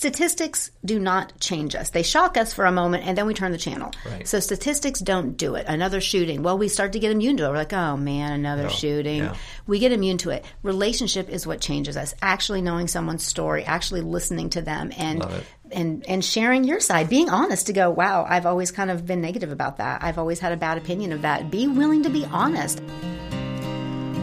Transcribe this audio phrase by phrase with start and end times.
[0.00, 1.90] statistics do not change us.
[1.90, 3.92] They shock us for a moment and then we turn the channel.
[4.06, 4.26] Right.
[4.26, 5.66] So statistics don't do it.
[5.68, 6.42] Another shooting.
[6.42, 7.48] Well, we start to get immune to it.
[7.50, 8.68] We're like, oh man, another No.
[8.70, 9.18] shooting.
[9.18, 9.34] Yeah.
[9.66, 10.46] We get immune to it.
[10.62, 12.14] Relationship is what changes us.
[12.22, 15.22] Actually knowing someone's story, actually listening to them and
[15.70, 19.20] and and sharing your side, being honest to go, wow, I've always kind of been
[19.20, 20.02] negative about that.
[20.02, 21.50] I've always had a bad opinion of that.
[21.50, 22.80] Be willing to be honest.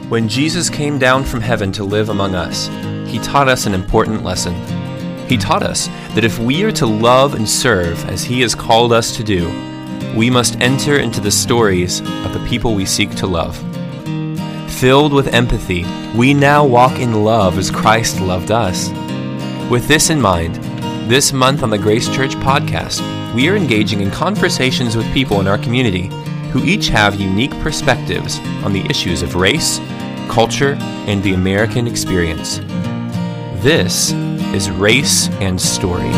[0.09, 2.65] When Jesus came down from heaven to live among us,
[3.07, 4.55] he taught us an important lesson.
[5.27, 8.93] He taught us that if we are to love and serve as he has called
[8.93, 9.47] us to do,
[10.15, 13.57] we must enter into the stories of the people we seek to love.
[14.79, 15.85] Filled with empathy,
[16.15, 18.89] we now walk in love as Christ loved us.
[19.69, 20.55] With this in mind,
[21.09, 23.01] this month on the Grace Church podcast,
[23.35, 26.07] we are engaging in conversations with people in our community
[26.51, 29.79] who each have unique perspectives on the issues of race,
[30.29, 32.59] culture, and the American experience.
[33.61, 34.11] This
[34.53, 36.11] is Race and Story.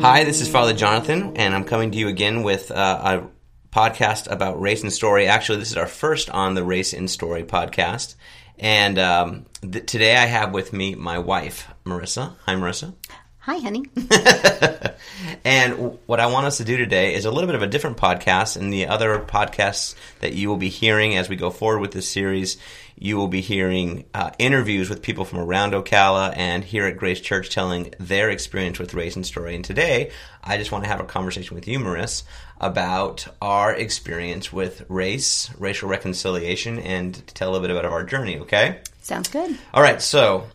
[0.00, 4.30] Hi, this is Father Jonathan, and I'm coming to you again with uh, a podcast
[4.30, 5.26] about race and story.
[5.26, 8.14] Actually, this is our first on the Race and Story podcast.
[8.58, 12.36] And um, th- today I have with me my wife, Marissa.
[12.46, 12.94] Hi, Marissa.
[13.48, 13.82] Hi, honey.
[15.44, 17.96] And what I want us to do today is a little bit of a different
[17.96, 18.56] podcast.
[18.56, 22.08] And the other podcasts that you will be hearing as we go forward with this
[22.08, 22.58] series,
[22.98, 27.20] you will be hearing uh, interviews with people from around Ocala and here at Grace
[27.20, 29.54] Church telling their experience with race and story.
[29.54, 30.10] And today,
[30.42, 32.24] I just want to have a conversation with you, Maris,
[32.60, 38.04] about our experience with race, racial reconciliation, and to tell a little bit about our
[38.04, 38.80] journey, okay?
[39.00, 39.56] Sounds good.
[39.72, 40.48] All right, so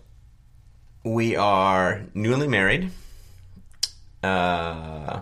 [1.04, 2.92] we are newly married.
[4.22, 5.22] Uh,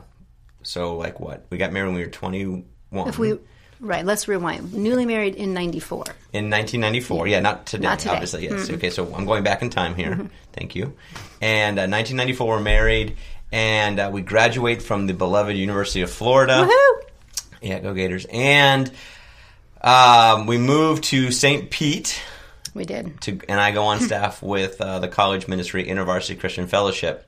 [0.64, 1.46] so like what?
[1.50, 3.08] We got married when we were twenty one.
[3.10, 3.38] If we
[3.80, 4.74] right, let's rewind.
[4.74, 6.06] Newly married in '94.
[6.34, 8.12] in nineteen ninety four, yeah, not today, Not today.
[8.14, 8.44] obviously.
[8.44, 8.70] Yes.
[8.70, 10.30] Okay, so I'm going back in time here.
[10.54, 10.96] Thank you.
[11.42, 13.18] And uh, nineteen ninety four, we're married,
[13.52, 16.68] and uh, we graduate from the beloved University of Florida.
[16.70, 17.02] Woohoo!
[17.64, 18.26] Yeah, go Gators!
[18.32, 18.92] And
[19.82, 21.72] um, we moved to St.
[21.72, 22.22] Pete.
[22.74, 23.20] We did.
[23.22, 27.28] to, and I go on staff with uh, the college ministry InterVarsity Christian Fellowship.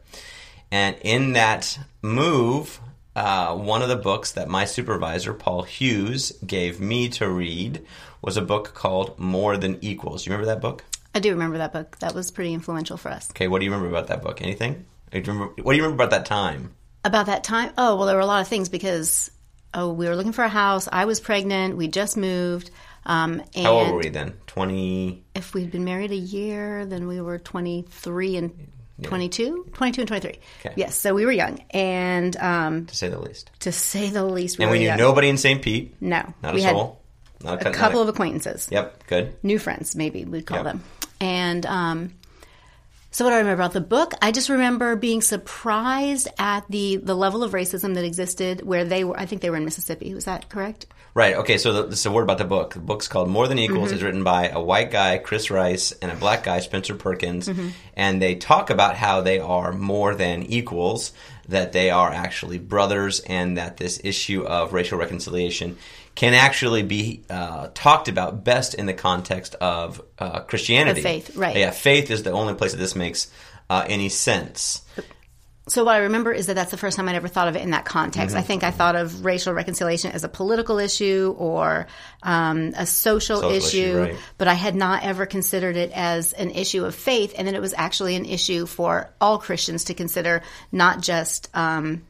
[0.72, 2.80] And in that move,
[3.16, 7.86] uh, one of the books that my supervisor, Paul Hughes, gave me to read
[8.22, 10.26] was a book called More Than Equals.
[10.26, 10.84] You remember that book?
[11.14, 12.00] I do remember that book.
[12.00, 13.30] That was pretty influential for us.
[13.32, 14.42] Okay, what do you remember about that book?
[14.42, 14.86] Anything?
[15.12, 16.74] Do you remember- What do you remember about that time?
[17.06, 19.30] About that time, oh well, there were a lot of things because
[19.74, 20.88] oh, we were looking for a house.
[20.92, 21.76] I was pregnant.
[21.76, 22.72] We just moved.
[23.06, 24.34] Um, and How old were we then?
[24.48, 25.24] 20.
[25.36, 28.68] if we'd been married a year, then we were 23 and
[29.04, 30.40] 22, 22 and 23.
[30.62, 30.74] Okay.
[30.78, 33.50] Yes, so we were young, and um, To say the least.
[33.62, 34.98] to say the least, we And we knew young.
[34.98, 35.62] nobody in St.
[35.62, 35.96] Pete.
[36.00, 37.02] No, Not we a had soul.
[37.44, 38.70] Not a not couple of acquaintances.
[38.72, 39.36] Yep, good.
[39.44, 40.66] new friends, maybe we'd call Yep.
[40.66, 40.84] them.
[41.20, 42.14] And um,
[43.12, 44.14] so, what do I remember about the book?
[44.22, 49.04] I just remember being surprised at the the level of racism that existed where they
[49.04, 49.20] were.
[49.20, 50.14] I think they were in Mississippi.
[50.14, 50.86] Was that correct?
[51.16, 51.36] Right.
[51.36, 51.58] Okay.
[51.60, 52.74] So the, this is a word about the book.
[52.74, 53.88] The book's called More Than Equals.
[53.88, 53.94] Mm-hmm.
[53.94, 57.70] It's written by a white guy, Chris Rice, and a black guy, Spencer Perkins, Mm-hmm.
[57.96, 61.12] and they talk about how they are more than equals.
[61.50, 65.78] That they are actually brothers, and that this issue of racial reconciliation
[66.16, 71.02] can actually be uh, talked about best in the context of uh, Christianity.
[71.02, 71.58] Of faith, right.
[71.58, 73.30] Yeah, faith is the only place that this makes
[73.70, 74.84] uh, any sense.
[75.70, 77.62] So what I remember is that that's the first time I'd ever thought of it
[77.62, 78.36] in that context.
[78.36, 78.48] I Mm-hmm.
[78.48, 81.88] think I thought of racial reconciliation as a political issue or
[82.22, 84.16] um, a social, Social issue, issue, right.
[84.38, 87.34] but I had not ever considered it as an issue of faith.
[87.38, 90.42] And then it was actually an issue for all Christians to consider,
[90.72, 91.50] not just.
[91.54, 92.04] Um,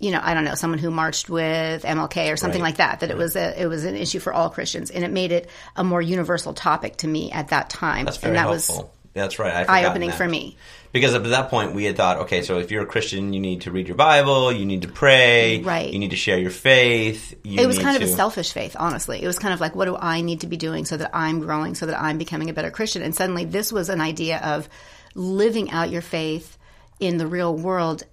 [0.00, 2.68] you know, I don't know, someone who marched with MLK or something Right.
[2.68, 3.00] like that.
[3.00, 5.50] That it was a it was an issue for all Christians, and it made it
[5.74, 8.04] a more universal topic to me at that time.
[8.04, 8.76] That's very and that helpful.
[8.76, 9.68] was That's right.
[9.68, 10.56] Eye opening for me.
[10.92, 13.40] Because up to that point, we had thought, okay, so if you're a Christian, you
[13.40, 15.92] need to read your Bible, you need to pray, Right.
[15.92, 17.34] You need to share your faith.
[17.44, 19.22] You it was kind of a selfish faith, honestly.
[19.22, 21.40] It was kind of like, what do I need to be doing so that I'm
[21.40, 23.02] growing, so that I'm becoming a better Christian?
[23.02, 24.68] And suddenly, this was an idea of
[25.14, 26.56] living out your faith
[27.00, 28.04] in the real world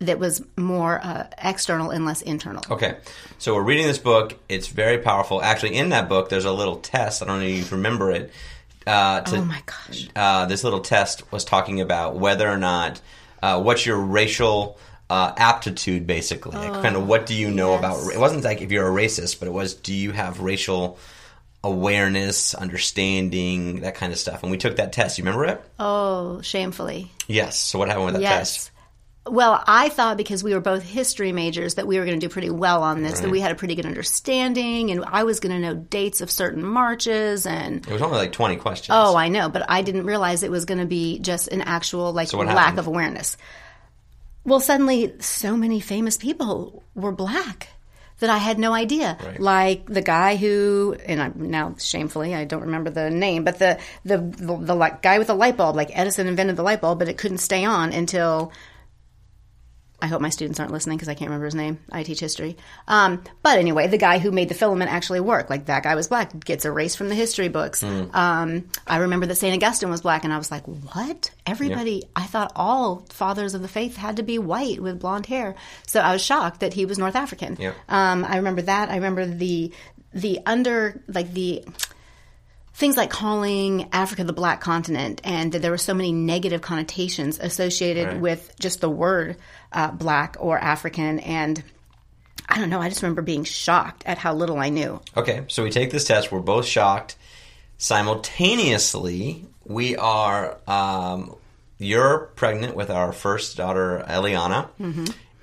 [0.00, 2.62] that was more uh, external and less internal.
[2.70, 2.96] Okay,
[3.38, 4.38] so we're reading this book.
[4.48, 5.42] It's very powerful.
[5.42, 7.22] Actually, in that book, there's a little test.
[7.22, 8.32] I don't know if you remember it.
[8.86, 10.08] Uh, to, Oh my gosh.
[10.16, 13.00] uh, this little test was talking about whether or not
[13.42, 14.78] uh, what's your racial
[15.10, 16.56] uh, aptitude, basically.
[16.56, 17.78] Like, kind of what do you know yes.
[17.78, 18.12] about?
[18.14, 20.98] It wasn't like if you're a racist, but it was do you have racial
[21.62, 24.42] awareness, understanding, that kind of stuff.
[24.42, 25.18] And we took that test.
[25.18, 25.62] You remember it?
[25.78, 27.10] Oh, shamefully.
[27.26, 27.58] Yes.
[27.58, 28.38] So what happened with that Yes.
[28.54, 28.69] test?
[29.30, 32.30] Well, I thought because we were both history majors that we were going to do
[32.30, 35.52] pretty well on this, that we had a pretty good understanding, and I was going
[35.52, 37.86] to know dates of certain marches and.
[37.86, 38.90] It was only like 20 questions.
[38.98, 42.12] Oh, I know, but I didn't realize it was going to be just an actual
[42.12, 42.78] like what lack happened?
[42.80, 43.36] of awareness.
[44.44, 47.68] Well, suddenly, so many famous people were black
[48.20, 49.18] that I had no idea.
[49.22, 49.40] Right.
[49.40, 53.78] Like the guy who, and I'm now shamefully I don't remember the name, but the
[54.04, 56.98] the the, the like, guy with the light bulb, like Edison invented the light bulb,
[56.98, 58.52] but it couldn't stay on until.
[60.02, 61.78] I hope my students aren't listening because I can't remember his name.
[61.92, 62.56] I teach history.
[62.88, 65.50] Um, but anyway, the guy who made the filament actually work.
[65.50, 67.82] Like that guy was black, gets erased from the history books.
[67.82, 69.54] Um, I remember that St.
[69.54, 71.30] Augustine was black, and I was like, what?
[71.46, 75.54] Everybody, I thought all fathers of the faith had to be white with blonde hair.
[75.86, 77.56] So I was shocked that he was North African.
[77.58, 77.72] Yeah.
[77.88, 78.88] Um, I remember that.
[78.88, 79.72] I remember the,
[80.12, 81.64] the under, like the,
[82.80, 87.38] things like calling Africa the black continent and that there were so many negative connotations
[87.38, 88.20] associated Right.
[88.20, 89.36] with just the word
[89.70, 91.20] uh, black or African.
[91.20, 91.62] And
[92.48, 94.98] I don't know, I just remember being shocked at how little I knew.
[95.16, 96.32] Okay, so we take this test.
[96.32, 97.16] We're both shocked.
[97.76, 100.56] Simultaneously, we are.
[100.66, 101.36] Um,
[101.78, 104.68] you're pregnant with our first daughter, Eliana,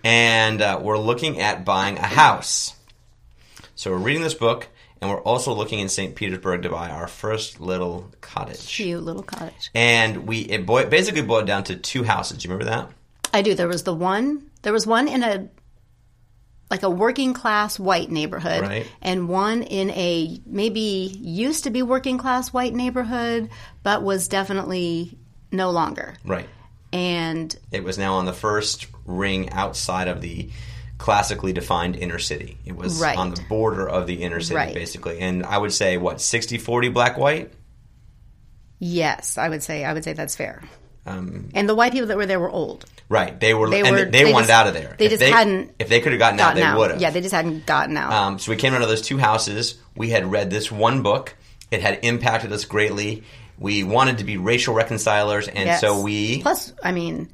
[0.03, 2.75] and uh, we're looking at buying a house.
[3.75, 4.67] So we're reading this book,
[5.01, 6.15] and we're also looking in St.
[6.15, 8.67] Petersburg to buy our first little cottage.
[8.67, 9.69] Cute little cottage.
[9.75, 12.37] And we it boi- basically boiled down to two houses.
[12.39, 12.89] Do you remember that?
[13.33, 13.53] I do.
[13.55, 15.49] There was the one, there was one in a,
[16.71, 18.87] like a working class white neighborhood Right.
[19.01, 20.79] and one in a maybe
[21.21, 23.49] used to be working class white neighborhood,
[23.83, 25.17] but was definitely
[25.51, 26.15] no longer.
[26.25, 26.47] Right.
[26.91, 30.49] And It was now on the first ring outside of the
[30.97, 32.57] classically defined inner city.
[32.65, 33.17] It was Right.
[33.17, 34.73] on the border of the inner city, Right.
[34.73, 35.19] basically.
[35.19, 37.51] And I would say, what, 60 40 black white?
[38.79, 40.61] Yes, I would say I would say that's fair.
[41.05, 42.85] Um, And the white people that were there were old.
[43.09, 43.39] right.
[43.39, 44.95] They were, They and were- they, they wanted just- out of there.
[44.97, 47.01] they If just hadn't If they could have gotten, out, Gotten they would have.
[47.01, 48.11] Yeah, they just hadn't gotten out.
[48.11, 49.75] Um, so we came out of those two houses.
[49.95, 51.35] We had read this one book.
[51.71, 53.23] It had impacted us greatly.
[53.57, 55.81] We wanted to be racial reconcilers, and Yes.
[55.81, 57.29] so we Plus, I mean,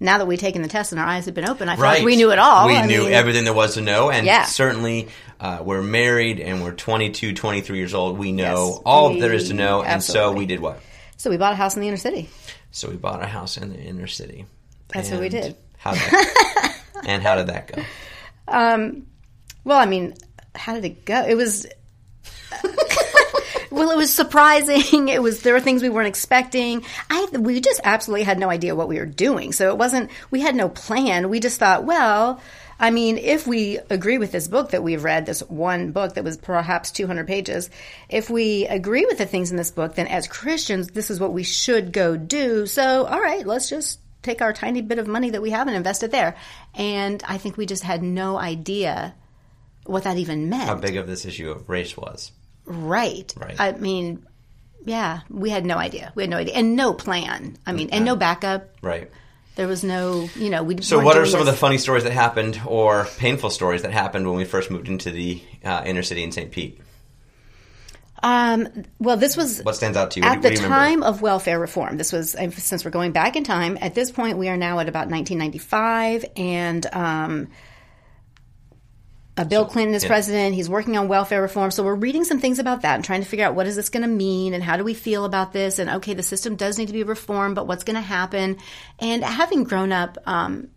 [0.00, 1.98] now that we've taken the test and our eyes have been open, I feel Right.
[1.98, 2.66] like we knew it all.
[2.66, 4.10] We I knew mean, everything there was to know.
[4.10, 4.44] And Yeah.
[4.44, 5.08] certainly,
[5.40, 8.16] uh, we're married and we're 22, 23 years old.
[8.18, 9.82] We know Yes, all we- there is to know.
[9.82, 10.80] And so we did what?
[11.16, 12.28] So we bought a house in the inner city.
[12.70, 14.46] So we bought a house in the inner city.
[14.94, 15.56] That's what we did.
[15.78, 16.74] How did that,
[17.06, 17.82] and how did that go?
[19.64, 20.14] Well, I mean,
[20.54, 21.24] how did it go?
[21.26, 21.66] It was.
[23.70, 25.08] Well, it was surprising.
[25.18, 26.84] It was there were things we weren't expecting.
[27.10, 29.52] I we just absolutely had no idea what we were doing.
[29.52, 30.10] So it wasn't.
[30.30, 31.28] We had no plan.
[31.28, 32.40] We just thought, well.
[32.80, 36.22] I mean, if we agree with this book that we've read, this one book that
[36.22, 37.70] was perhaps 200 pages,
[38.08, 41.32] if we agree with the things in this book, then as Christians, this is what
[41.32, 42.66] we should go do.
[42.66, 45.76] So, all right, let's just take our tiny bit of money that we have and
[45.76, 46.36] invest it there.
[46.74, 49.14] And I think we just had no idea
[49.84, 50.68] what that even meant.
[50.68, 52.30] How big of this issue of race was?
[52.68, 53.32] Right.
[53.36, 53.56] Right.
[53.58, 54.26] I mean,
[54.84, 56.12] yeah, we had no idea.
[56.14, 57.56] We had no idea, and no plan.
[57.66, 58.70] I mean, and no backup.
[58.82, 59.10] Right.
[59.56, 60.80] There was no, you know, we.
[60.82, 64.28] So, what are some of the funny stories that happened, or painful stories that happened
[64.28, 66.50] when we first moved into the uh, inner city in St.
[66.52, 66.80] Pete?
[68.22, 70.26] Um, well, this was What stands out to you?
[70.26, 71.96] At do- the you time of welfare reform.
[71.98, 73.78] This was uh, since we're going back in time.
[73.80, 77.48] At this point, we are now at about 1995, and um,
[79.38, 80.08] uh, Bill Clinton is yeah.
[80.08, 80.54] president.
[80.54, 81.70] He's working on welfare reform.
[81.70, 83.88] So we're reading some things about that and trying to figure out what is this
[83.88, 85.78] going to mean and how do we feel about this.
[85.78, 88.58] And okay, the system does need to be reformed, but what's going to happen?
[88.98, 90.68] And having grown up um,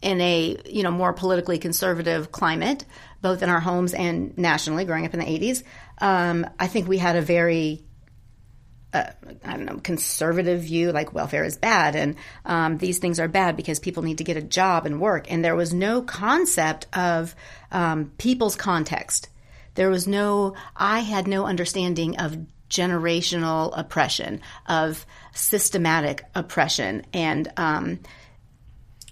[0.00, 2.86] in a you know more politically conservative climate,
[3.20, 5.62] both in our homes and nationally, growing up in the 80s,
[5.98, 7.84] um, I think we had a very
[8.92, 9.10] uh,
[9.44, 13.56] I don't know, conservative view, like welfare is bad and um, these things are bad
[13.56, 15.30] because people need to get a job and work.
[15.30, 17.34] And there was no concept of
[17.70, 19.28] um, people's context.
[19.74, 22.36] There was no, I had no understanding of
[22.68, 27.04] generational oppression, of systematic oppression.
[27.12, 28.00] And um,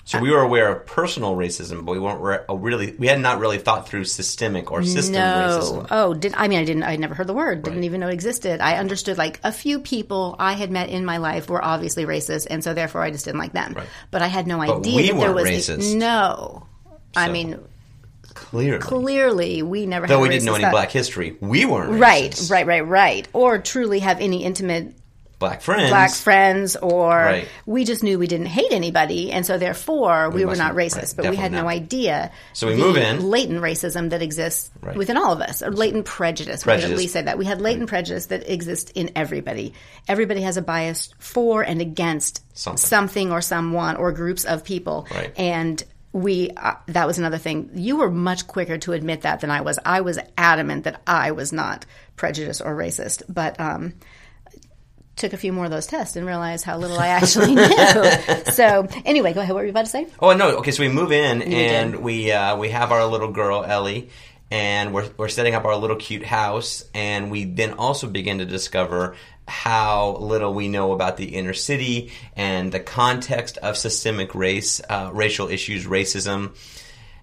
[0.09, 2.93] So we were aware of personal racism, but we weren't re- uh, really.
[2.93, 5.59] We had not really thought through systemic or system no.
[5.61, 5.87] racism.
[5.91, 6.85] Oh, did I mean I didn't?
[6.85, 7.63] I never heard the word.
[7.63, 8.63] Didn't even know it existed.
[8.63, 12.47] I understood like a few people I had met in my life were obviously racist,
[12.49, 13.75] and so therefore I just didn't like them.
[13.75, 13.87] Right.
[14.11, 15.95] But I had no But idea we that there was racist.
[15.95, 16.67] no.
[17.15, 17.61] I mean,
[18.33, 20.07] Clearly, clearly we never.
[20.07, 22.51] though we didn't know any thought- Black history, we weren't Right, racist.
[22.51, 23.29] right, right, right.
[23.35, 24.95] Or truly have any intimate
[25.39, 25.91] black friends.
[25.91, 27.49] black friends or Right.
[27.65, 31.15] we just knew we didn't hate anybody and so therefore we, were not racist right,
[31.17, 33.29] but we had definitely no idea So we the move in.
[33.31, 34.97] latent racism that exists Right.
[34.97, 36.87] within all of us or latent prejudice, we Prejudice.
[36.89, 39.75] could at least say that we had latent prejudice that exists in everybody
[40.09, 43.31] everybody has a bias for and against Something.
[43.33, 45.33] or someone or groups of people Right.
[45.39, 49.51] and we uh, that was another thing you were much quicker to admit that than
[49.51, 51.85] i was i was adamant that i was not
[52.17, 53.93] prejudiced or racist but um
[55.19, 57.69] took a few more of those tests and realized how little I actually knew.
[58.53, 59.55] so anyway, go ahead.
[59.55, 60.07] What were you about to say?
[60.21, 60.59] Oh no!
[60.59, 61.53] Okay, so we move in did.
[61.53, 64.11] and we uh, we have our little girl Ellie,
[64.51, 68.47] and we're we're setting up our little cute house, and we then also begin to
[68.47, 74.81] discover how little we know about the inner city and the context of systemic race,
[74.89, 76.55] uh, racial issues, racism,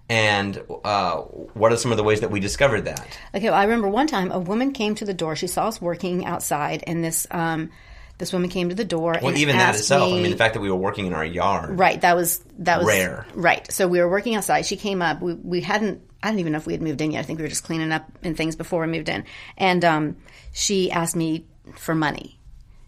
[0.08, 3.18] and uh, what are some of the ways that we discovered that?
[3.34, 5.34] Okay, well, I remember one time a woman came to the door.
[5.34, 7.70] She saw us working outside, and this um,
[8.18, 9.16] this woman came to the door.
[9.20, 10.10] Well, and even that itself.
[10.10, 11.78] me- I mean, the fact that we were working in our yard.
[11.78, 12.00] Right.
[12.00, 13.26] That was that was Rare.
[13.34, 13.70] Right.
[13.72, 14.64] So we were working outside.
[14.64, 15.20] She came up.
[15.20, 16.02] We we hadn't.
[16.22, 17.20] I don't even know if we had moved in yet.
[17.20, 19.24] I think we were just cleaning up and things before we moved in.
[19.56, 20.16] And um,
[20.52, 22.38] she asked me for money,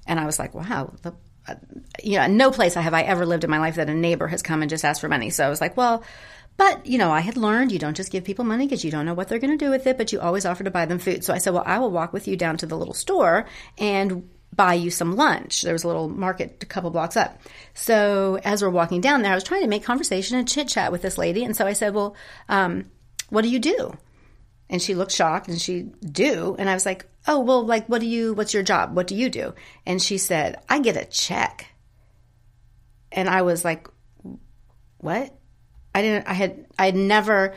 [0.07, 1.15] and I was like, "Wow." The,
[1.47, 1.55] uh,
[2.03, 4.29] you know, no place I have I ever lived in my life that a neighbor
[4.29, 5.31] has come and just asked for money.
[5.31, 6.05] So I was like, "Well."
[6.59, 9.07] But, you know, I had learned you don't just give people money because you don't
[9.07, 10.99] know what they're going to do with it, but you always offer to buy them
[10.99, 11.25] food.
[11.25, 13.47] So I said, well, I will walk with you down to the little store
[13.79, 15.63] and buy you some lunch.
[15.63, 17.41] There was a little market a couple blocks up.
[17.75, 20.91] So as we're walking down there, I was trying to make conversation and chit chat
[20.91, 21.45] with this lady.
[21.45, 22.17] And so I said, well,
[22.49, 22.91] um,
[23.31, 23.97] what do you do?
[24.69, 26.57] And she looked shocked and she do.
[26.59, 28.97] And I was like, oh, well, like, what do you, what's your job?
[28.97, 29.55] What do you do?
[29.87, 31.67] And she said, I get a check.
[33.13, 33.89] And I was like,
[34.99, 35.38] what?
[35.99, 37.55] I didn't, I had, I had never,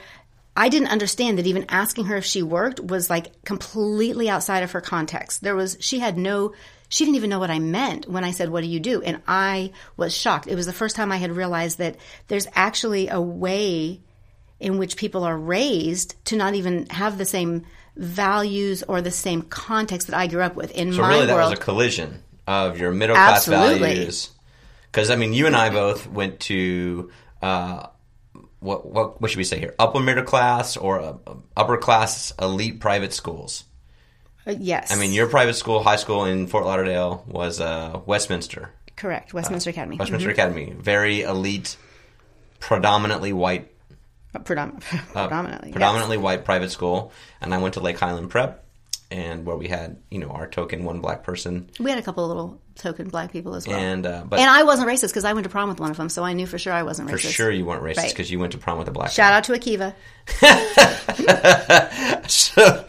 [0.56, 4.72] I didn't understand that even asking her if she worked was like completely outside of
[4.72, 5.42] her context.
[5.42, 6.54] There was, she had no,
[6.90, 9.02] she didn't even know what I meant when I said, what do you do?
[9.02, 10.48] And I was shocked.
[10.48, 11.96] It was the first time I had realized that
[12.28, 14.02] there's actually a way
[14.60, 19.42] in which people are raised to not even have the same values or the same
[19.42, 20.72] context that I grew up with.
[20.72, 24.30] In So my really, that world, was a collision of your middle class values.
[24.92, 27.88] Because I mean, you and I both went to uh,
[28.62, 29.76] what what what should we say here?
[29.78, 31.14] Upper middle class or uh,
[31.58, 33.66] upper class elite private schools.
[34.48, 34.92] uh, yes.
[34.92, 39.34] I mean, your private school, high school in Fort Lauderdale, was uh, Westminster, correct.
[39.34, 39.98] Westminster Academy.
[39.98, 41.76] Westminster Academy, very elite,
[42.60, 43.68] predominantly white,
[44.34, 44.44] Mhm.
[44.46, 44.80] Predom-
[45.14, 45.70] predominantly.
[45.70, 45.74] yes.
[45.74, 48.64] predominantly white private school, and I went to Lake Highland Prep,
[49.12, 52.24] and where we had you know our token one black person, We had a couple
[52.24, 53.78] of little token black people as well.
[53.78, 55.98] and uh, but And I wasn't racist because I went to prom with one of
[55.98, 57.34] them, so I knew for sure I wasn't for racist.
[57.34, 58.10] sure you weren't racist Right.
[58.10, 59.12] because you went to prom with a black.
[59.12, 59.94] Shout out to Akiva.
[62.28, 62.86] so,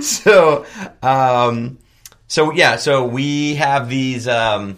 [0.00, 0.66] so,
[1.02, 1.78] um,
[2.26, 4.76] so yeah, so we have these um,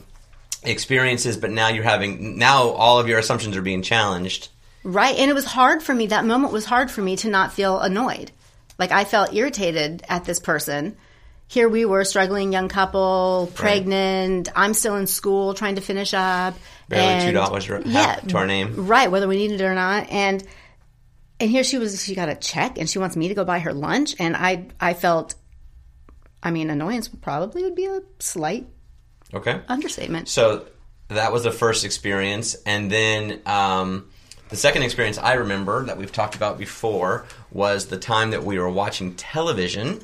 [0.62, 4.49] experiences, but now you're having now all of your assumptions are being challenged.
[4.83, 5.17] Right.
[5.17, 6.07] And it was hard for me.
[6.07, 8.33] That moment was hard for me to not feel annoyed.
[8.80, 10.96] Like I felt irritated at this person.
[11.49, 14.49] Here we were, struggling young couple, pregnant.
[14.56, 16.54] I'm still in school, trying to finish up.
[16.88, 18.87] Barely and- $2 half to our name.
[18.87, 20.10] Right, whether we needed it or not.
[20.10, 20.42] And
[21.38, 22.02] and here she was.
[22.04, 24.14] She got a check, and she wants me to go buy her lunch.
[24.18, 25.34] And I I felt,
[26.42, 28.66] I mean, annoyance probably would be a slight
[29.34, 30.28] Okay, understatement.
[30.28, 30.66] so
[31.08, 33.40] that was the first experience, and then.
[33.44, 34.10] Um,
[34.50, 38.59] the second experience I remember that we've talked about before was the time that we
[38.59, 40.00] were watching television,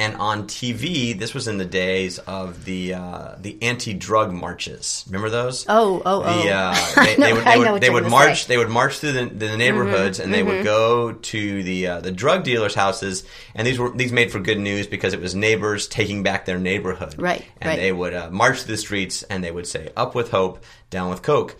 [0.00, 1.18] and on TV.
[1.18, 5.04] This was in the days of the uh, the anti-drug marches.
[5.06, 5.66] Remember those?
[5.68, 6.42] Oh, oh, oh.
[6.42, 8.44] The, uh, they, would, they would, they would march.
[8.44, 8.44] say.
[8.44, 8.48] Mm-hmm.
[8.48, 12.12] They would march through the, the neighborhoods, and they would go to the uh, the
[12.12, 13.24] drug dealers' houses.
[13.54, 16.58] And these were these made for good news because it was neighbors taking back their
[16.58, 17.16] neighborhood.
[17.18, 17.76] Right, And right.
[17.76, 21.10] they would uh, march through the streets, and they would say, "Up with hope, down
[21.10, 21.56] with coke."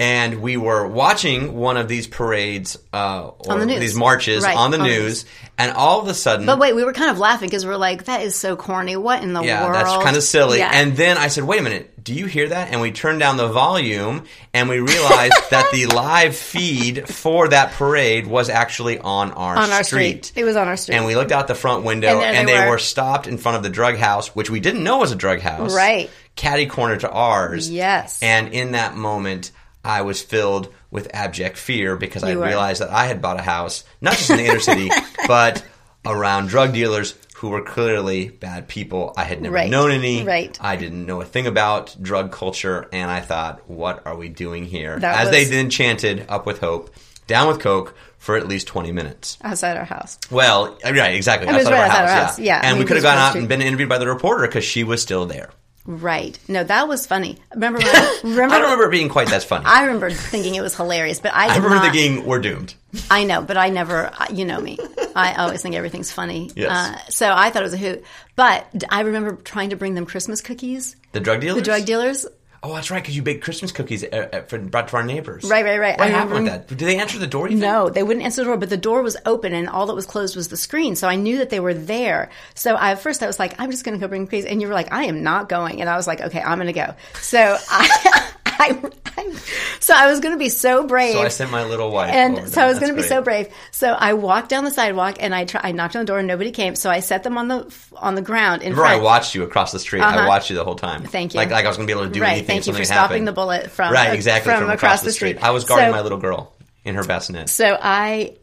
[0.00, 3.80] And we were watching one of these parades uh, or On the news.
[3.80, 5.26] these marches Right, on the on the news,
[5.58, 8.06] and all of a sudden, But wait, we were kind of laughing because we're like,
[8.06, 8.96] that is so corny.
[8.96, 9.74] What in the yeah, world?
[9.74, 10.56] that's kind of silly.
[10.58, 10.70] Yeah.
[10.72, 12.70] And then I said, wait a minute, do you hear that?
[12.72, 17.72] And we turned down the volume and we realized that the live feed for that
[17.72, 20.32] parade was actually on our on our street.
[20.34, 20.96] It was on our street.
[20.96, 22.70] And we looked out the front window And and, they they were.
[22.70, 22.78] were.
[22.78, 25.74] stopped in front of the drug house, which we didn't know was a drug house.
[25.74, 26.08] Right.
[26.36, 27.68] Catty corner to ours.
[27.70, 28.22] Yes.
[28.22, 29.50] And in that moment,
[29.84, 32.44] I was filled with abject fear because I were.
[32.46, 34.90] realized that I had bought a house, not just in the inner city,
[35.26, 35.64] but
[36.04, 39.14] around drug dealers who were clearly bad people.
[39.16, 39.70] I had never Right.
[39.70, 40.24] known any.
[40.24, 40.56] Right.
[40.60, 44.66] I didn't know a thing about drug culture, and I thought, what are we doing
[44.66, 44.98] here?
[44.98, 46.94] That As they was- then chanted, up with hope,
[47.26, 49.38] down with coke, for at least 20 minutes.
[49.42, 50.18] outside our house.
[50.30, 51.48] Well, right, exactly.
[51.48, 52.60] Outside right of our outside house, our house, yeah.
[52.62, 54.84] I And we could have gone out and been interviewed by the reporter because she
[54.84, 55.48] was still there.
[55.86, 56.38] Right.
[56.46, 57.38] No, that was funny.
[57.54, 57.78] Remember?
[57.82, 58.54] When I, remember?
[58.54, 59.64] I don't remember it being quite that funny.
[59.66, 62.74] I remember thinking it was hilarious, but I I remember not, thinking we're doomed.
[63.10, 64.12] I know, but I never.
[64.32, 64.78] You know me.
[65.16, 66.50] I always think everything's funny.
[66.54, 66.70] Yes.
[66.70, 68.04] Uh, so I thought it was a hoot.
[68.36, 70.96] But I remember trying to bring them Christmas cookies.
[71.12, 71.56] The drug dealers.
[71.56, 72.26] The drug dealers.
[72.62, 75.44] Oh, that's right, because you baked Christmas cookies uh, uh, for, brought to our neighbors.
[75.44, 75.98] Right, right, right.
[75.98, 76.68] What I happened with that?
[76.68, 77.48] Did they answer the door?
[77.48, 80.04] No, they wouldn't answer the door, but the door was open and all that was
[80.04, 80.94] closed was the screen.
[80.94, 82.28] So I knew that they were there.
[82.54, 84.44] So I, at first I was like, I'm just going to go bring cookies.
[84.44, 85.80] And you were like, I am not going.
[85.80, 86.94] And I was like, okay, I'm going to go.
[87.14, 88.30] So I,
[88.62, 89.32] I, I,
[89.80, 91.14] so I was going to be so brave.
[91.14, 92.12] So I sent my little wife.
[92.12, 92.60] and so.
[92.62, 93.48] I was going to be so brave.
[93.72, 96.28] So I walked down the sidewalk and I try, I knocked on the door and
[96.28, 96.74] nobody came.
[96.76, 99.72] So I set them on the on the ground in Remember, I watched you across
[99.72, 100.02] the street.
[100.02, 100.28] I Uh-huh.
[100.28, 101.04] watched you the whole time.
[101.04, 101.38] Thank you.
[101.38, 102.32] Like, like I was going to be able to do right.
[102.32, 102.46] anything.
[102.46, 103.28] Thank you for stopping happened.
[103.28, 105.38] the bullet from Right, exactly from, across, the street.
[105.42, 107.48] I was guarding So- my little girl in her bassinet.
[107.48, 108.36] So I,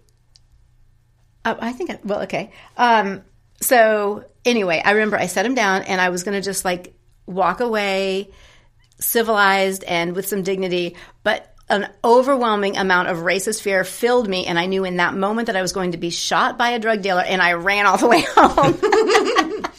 [1.45, 2.51] oh, I think, I, well, okay.
[2.75, 3.23] Um,
[3.61, 6.93] so anyway, I remember I set him down and I was going to just like
[7.25, 8.31] walk away
[8.99, 14.45] civilized and with some dignity, but an overwhelming amount of racist fear filled me.
[14.45, 16.79] And I knew in that moment that I was going to be shot by a
[16.79, 19.65] drug dealer and I ran all the way home.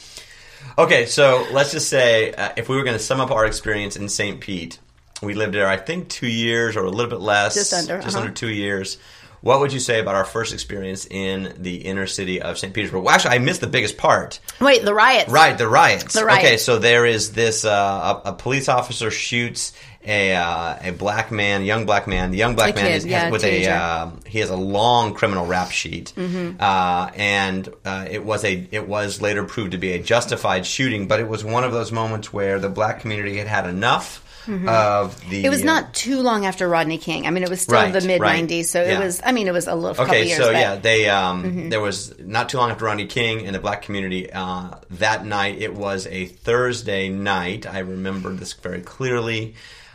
[0.79, 3.97] Okay, so let's just say uh, if we were going to sum up our experience
[3.97, 4.41] in St.
[4.41, 4.79] Pete,
[5.21, 7.55] we lived there, I think, two years or a little bit less.
[7.55, 8.27] Just under, Just uh-huh.
[8.27, 8.97] under two years.
[9.41, 12.75] What would you say about our first experience in the inner city of St.
[12.75, 13.03] Petersburg?
[13.05, 14.41] Well, actually, I missed the biggest part.
[14.61, 15.31] Wait, the riots.
[15.31, 16.15] Right, the riots.
[16.15, 16.45] The riots.
[16.45, 19.73] Okay, so there is this uh, a, a police officer shoots
[20.05, 22.31] a uh, a black man, young black man.
[22.31, 23.75] The young black A man kid, is, yeah, has, with a teenager.
[23.75, 26.57] um, he has a long criminal rap sheet, Mm-hmm.
[26.61, 31.09] uh, and uh, it was a it was later proved to be a justified shooting.
[31.09, 35.19] But it was one of those moments where the black community had had enough of
[35.31, 35.37] the.
[35.37, 35.45] Mm-hmm.
[35.47, 37.27] It was uh, not too long after Rodney King.
[37.27, 38.45] I mean, it was still Right, the mid right.
[38.47, 38.99] 90s, so Yeah.
[39.01, 39.21] it was.
[39.25, 40.39] I mean, it was a little couple Okay, years.
[40.39, 40.57] so Mm-hmm.
[40.57, 44.31] yeah, they um, there was not too long after Rodney King in the black community.
[44.33, 47.67] Uh, that night, it was a Thursday night.
[47.67, 49.55] I remember this very clearly.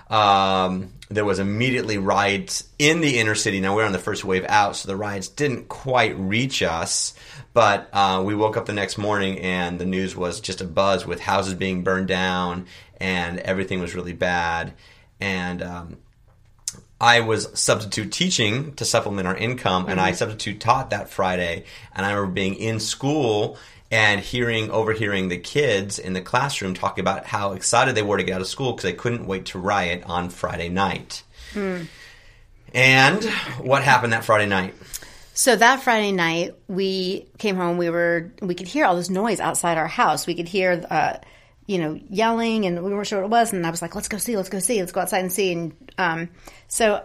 [0.10, 3.60] Um, there was immediately riots in the inner city.
[3.60, 7.14] Now we're on the first wave out, so the riots didn't quite reach us.
[7.54, 11.06] But uh, we woke up the next morning and the news was just a buzz
[11.06, 12.66] with houses being burned down
[13.04, 14.74] and everything was really bad.
[15.20, 15.98] And um,
[17.02, 21.66] I was substitute teaching to supplement our income, and I substitute taught that Friday.
[21.94, 23.58] And I remember being in school
[23.92, 28.24] and hearing, overhearing the kids in the classroom talking about how excited they were to
[28.24, 31.24] get out of school because they couldn't wait to riot on Friday night.
[32.74, 33.24] And
[33.60, 34.74] what happened that Friday night?
[35.34, 37.78] So that Friday night, we came home.
[37.78, 40.26] We were we could hear all this noise outside our house.
[40.26, 41.18] We could hear, uh,
[41.66, 43.54] you know, yelling, and we weren't sure what it was.
[43.54, 44.36] And I was like, "Let's go see.
[44.36, 44.80] Let's go see.
[44.80, 46.30] Let's go outside and see." And um,
[46.68, 47.04] so,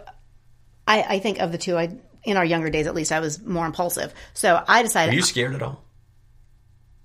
[0.87, 3.43] I, I think of the two, I in our younger days, at least, I was
[3.43, 4.13] more impulsive.
[4.33, 5.83] So I decided, Are you scared at all?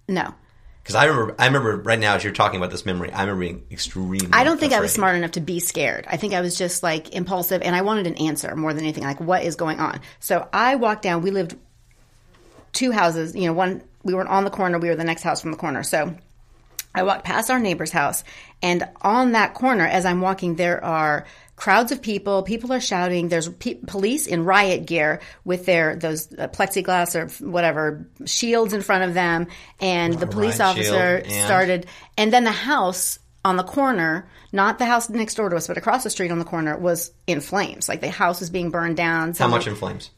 [0.09, 0.35] no,
[0.83, 3.41] Because I remember, I remember right now as you're talking about this memory, I remember
[3.41, 4.29] being extremely.
[4.33, 6.07] I don't think I was smart enough to be scared.
[6.09, 9.05] I think I was just like impulsive and I wanted an answer more than anything.
[9.05, 10.01] Like, what is going on?
[10.21, 11.23] So I walked down.
[11.23, 11.57] We lived
[12.73, 15.41] two houses, you know, one, we weren't on the corner, we were the next house
[15.41, 15.83] from the corner.
[15.83, 16.17] So
[16.95, 18.25] I walked past our neighbor's house
[18.63, 21.27] and on that corner, as I'm walking, there are
[21.57, 22.43] crowds of people.
[22.43, 23.29] People are shouting.
[23.29, 28.81] There's pe- police in riot gear with their, those uh, plexiglass or whatever shields in
[28.81, 29.49] front of them.
[29.81, 34.79] And the police shield officer and- started, and then the house on the corner, not
[34.79, 37.41] the house next door to us, but across the street on the corner was in
[37.41, 37.89] flames.
[37.89, 39.35] Like the house was being burned down.
[39.35, 40.11] How much in flames?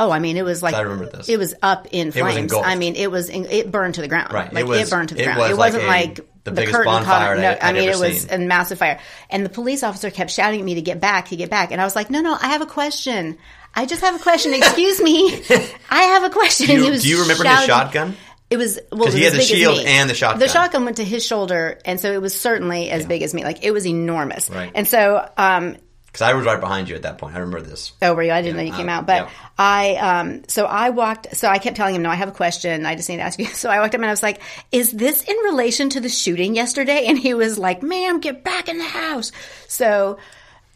[0.00, 1.28] Oh, I mean, it was like I remember this.
[1.28, 2.52] It was up in flames.
[2.54, 4.32] I mean, it was it burned to the ground.
[4.32, 4.52] Right.
[4.52, 5.38] like It was- burned to the it ground.
[5.40, 7.42] was it like wasn't a- like the the, biggest curtain bonfire caught.
[7.42, 8.30] No, I mean, it was seen.
[8.32, 8.98] a massive fire.
[9.28, 11.80] And the police officer kept shouting at me to get back, to get back, and
[11.80, 13.36] I was like, no, no, I have a question.
[13.74, 14.54] I just have a question.
[14.54, 15.34] Excuse me,
[15.90, 16.66] I have a question.
[16.68, 18.16] Do you, was do you remember his shotgun?
[18.48, 20.40] It was well, it he had the as big as shield and the shotgun.
[20.40, 23.44] The shotgun went to his shoulder, and so it was certainly as big as me.
[23.44, 24.48] Like it was enormous.
[24.50, 24.72] Right.
[24.74, 25.76] And so, um,
[26.12, 27.36] Because I was right behind you at that point.
[27.36, 27.92] I remember this.
[28.02, 28.32] Oh, were you?
[28.32, 29.30] I didn't Yeah, know you came uh, out, but yeah.
[29.58, 32.84] I um so I walked so I kept telling him no I have a question
[32.86, 34.40] I just need to ask you so I walked up and I was like
[34.72, 38.68] is this in relation to the shooting yesterday and he was like ma'am get back
[38.68, 39.30] in the house
[39.68, 40.18] so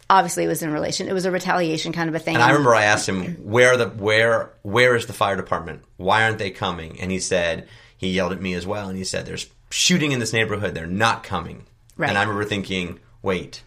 [0.09, 2.49] obviously it was in relation it was a retaliation kind of a thing And I
[2.51, 5.81] remember I asked him where the where where is the fire department?
[5.97, 6.99] Why aren't they coming?
[7.01, 7.67] And he said
[7.97, 10.75] he yelled at me as well, and he said there's shooting in this neighborhood.
[10.75, 11.65] They're not coming.
[11.97, 12.09] Right.
[12.09, 13.63] And I remember thinking, wait,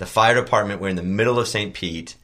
[0.00, 0.80] the fire department.
[0.80, 1.72] We're in the middle of St.
[1.72, 2.16] Pete.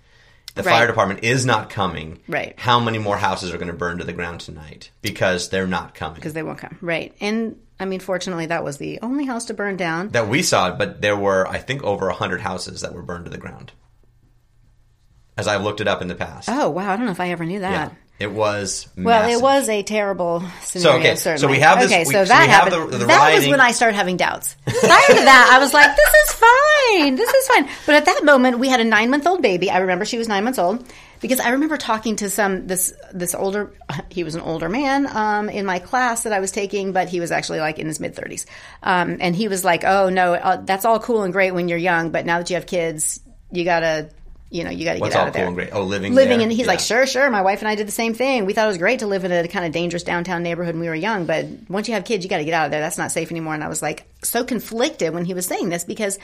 [0.57, 0.73] The Right.
[0.73, 2.19] fire department is not coming.
[2.27, 2.55] Right.
[2.59, 5.95] How many more houses are going to burn to the ground tonight because they're not
[5.95, 6.15] coming?
[6.17, 9.55] because they won't come right and I mean fortunately that was the only house to
[9.55, 13.03] burn down That we saw, but there were I think over hundred houses that were
[13.03, 13.73] burned to the ground.
[15.37, 16.49] As I looked it up in the past.
[16.51, 17.97] oh wow I don't know if I ever knew that Yeah.
[18.18, 19.38] It was Well, massive.
[19.40, 20.90] it was a terrible scenario.
[20.92, 21.57] So, okay, so certainly.
[21.57, 22.92] we have this- Okay, we- so so that happened.
[22.92, 24.57] the- the that was when I started having doubts.
[24.64, 27.16] Prior to that, I was like, "This is fine.
[27.16, 29.70] This is fine." But at that moment, we had a nine month old baby.
[29.70, 30.83] I remember she was nine months old
[31.20, 33.72] because I remember talking to some this this older.
[34.09, 37.20] He was an older man um, in my class that I was taking, but he
[37.20, 38.46] was actually like in his mid thirties,
[38.83, 41.76] um, and he was like, "Oh no, uh, that's all cool and great when you're
[41.76, 43.20] young, but now that you have kids,
[43.52, 44.09] you gotta."
[44.48, 45.46] You know, you got to get out all of cool there.
[45.48, 45.68] and great?
[45.72, 46.42] Oh, living living, there?
[46.44, 46.66] and he's Yeah.
[46.66, 47.28] like, sure, sure.
[47.30, 48.46] My wife and I did the same thing.
[48.46, 50.80] We thought it was great to live in a kind of dangerous downtown neighborhood when
[50.82, 52.80] we were young, but once you have kids, you got to get out of there.
[52.80, 53.54] That's not safe anymore.
[53.54, 56.18] And I was like so conflicted when he was saying this because,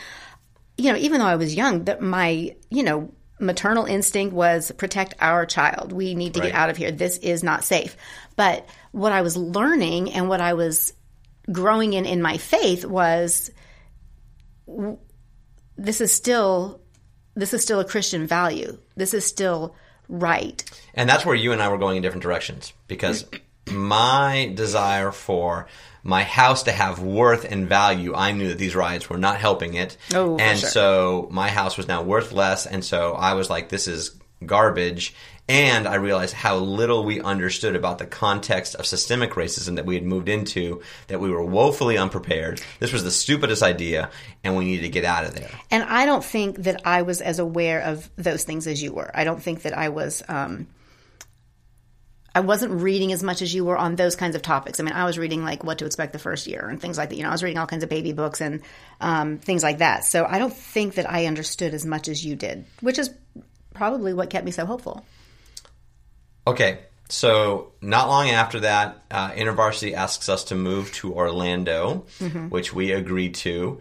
[0.79, 5.15] you know, even though I was young, that my, you know, maternal instinct was protect
[5.21, 5.91] our child.
[5.93, 6.53] We need to Right.
[6.53, 6.93] get out of here.
[6.93, 7.97] This is not safe.
[8.37, 10.93] But what I was learning and what I was
[11.51, 13.51] growing in in my faith was
[14.69, 14.99] w-
[15.77, 16.82] this is still
[17.35, 18.79] this is still a Christian value.
[18.97, 19.75] This is still
[20.09, 20.63] right.
[20.95, 23.25] And that's where you and I were going in different directions because
[23.71, 25.67] my desire for
[26.03, 29.75] my house to have worth and value, I knew that these riots were not helping
[29.75, 29.97] it.
[30.15, 30.69] Oh, and sure.
[30.69, 32.67] so my house was now worth less.
[32.67, 35.15] And so I was like, this is garbage.
[35.49, 39.97] And I realized how little we understood about the context of systemic racism that we
[39.97, 42.63] had moved into, that we were woefully unprepared.
[42.79, 44.11] This was the stupidest idea,
[44.45, 45.51] and we needed to get out of there.
[45.71, 49.11] And I don't think that I was as aware of those things as you were.
[49.15, 50.23] I don't think that I was.
[50.29, 50.69] Um,
[52.35, 54.81] I wasn't reading as much as you were on those kinds of topics.
[54.81, 57.11] I mean, I was reading like what to expect the first year and things like
[57.11, 57.17] that.
[57.17, 58.63] You know, I was reading all kinds of baby books and
[59.03, 60.07] um, things like that.
[60.07, 63.11] So I don't think that I understood as much as you did, which is
[63.75, 65.05] probably what kept me so hopeful.
[66.47, 72.07] Okay, so not long after that, uh, InterVarsity asks us to move to Orlando,
[72.49, 73.81] which we agreed to.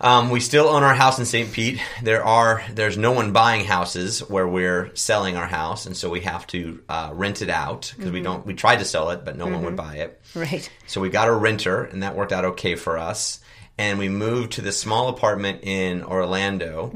[0.00, 1.52] Um, we still own our house in St.
[1.52, 1.80] Pete.
[2.02, 6.20] There are there's no one buying houses where we're selling our house, and so we
[6.20, 8.44] have to uh, rent it out because we don't.
[8.44, 10.20] We tried to sell it, but no one would buy it.
[10.34, 10.68] Right.
[10.86, 13.40] So we got a renter, and that worked out okay for us.
[13.78, 16.92] And we moved to this small apartment in Orlando,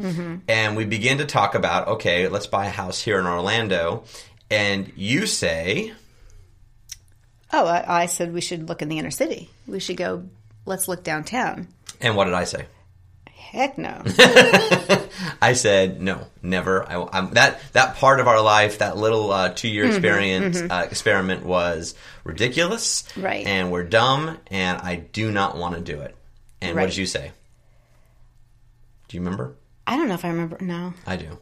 [0.46, 4.04] and we begin to talk about okay, let's buy a house here in Orlando.
[4.50, 5.92] And you say,
[7.52, 9.50] Oh, I, I said we should look in the inner city.
[9.66, 10.24] We should go.
[10.66, 11.68] Let's look downtown.
[12.00, 12.66] and what did I say?
[13.26, 14.02] Heck no.
[15.40, 16.86] I said no, never.
[16.86, 20.84] I, I'm, that that part of our life, that little uh, two year experience Uh,
[20.84, 23.46] experiment was ridiculous, Right.
[23.46, 26.14] And we're dumb, and I do not want to do it.
[26.60, 27.32] And what did you say?
[29.08, 29.54] Do you remember?
[29.86, 30.58] I don't know if I remember.
[30.60, 30.92] No.
[31.06, 31.38] I do,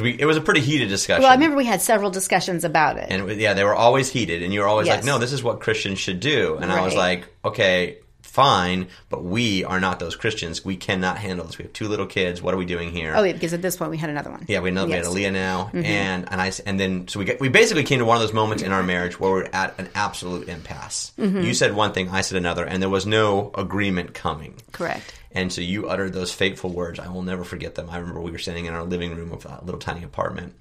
[0.00, 1.22] because we it was a pretty heated discussion.
[1.22, 3.06] Well, I remember we had several discussions about it.
[3.10, 5.60] and yeah, they were always heated, and you were always like, "No, this is what
[5.60, 10.62] Christians should do," and I was like, "Okay." Fine, but we are not those Christians.
[10.62, 11.56] We cannot handle this.
[11.56, 12.42] We have two little kids.
[12.42, 13.14] What are we doing here?
[13.16, 14.44] oh, yeah, because at this point we had another one.
[14.46, 15.08] Yeah, we know we had Yes.
[15.14, 15.84] Aaliyah now, Mm-hmm.
[15.86, 18.34] and and I and then so we get, we basically came to one of those
[18.34, 21.12] moments in our marriage where we're at an absolute impasse.
[21.18, 21.40] Mm-hmm.
[21.42, 24.56] You said one thing, I said another, and there was no agreement coming.
[24.70, 25.14] Correct.
[25.36, 26.98] And so you uttered those fateful words.
[26.98, 27.90] I will never forget them.
[27.90, 30.54] I remember we were sitting in our living room of a little tiny apartment,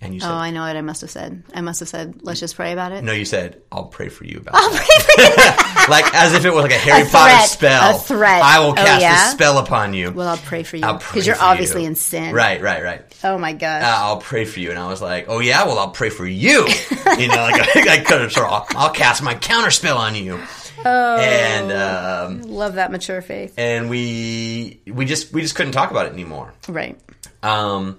[0.00, 1.42] and you said, Oh, I know what I must have said.
[1.54, 4.24] I must have said, "Let's just pray about it." "No, you said I'll pray for
[4.24, 7.48] you about I'll that." like as if it was like a Harry A Potter threat.
[7.48, 7.96] spell.
[7.96, 8.42] A threat.
[8.42, 9.14] I will Oh, cast yeah?
[9.24, 10.12] this spell upon you.
[10.12, 11.88] Well, I'll pray for you because you're obviously you.
[11.88, 12.34] in sin.
[12.34, 13.02] Right, right, right.
[13.24, 13.82] Oh my gosh.
[13.82, 14.70] uh, I'll pray for you.
[14.70, 16.66] And I was like, oh yeah, well I'll pray for you.
[17.18, 19.96] you know, like I, I could have sort of, I'll, I'll cast my counter spell
[19.98, 20.38] on you.
[20.84, 23.54] Oh, And um, love that mature faith.
[23.58, 26.52] and we we just we just couldn't talk about it anymore.
[26.68, 26.98] Right.
[27.42, 27.98] Um,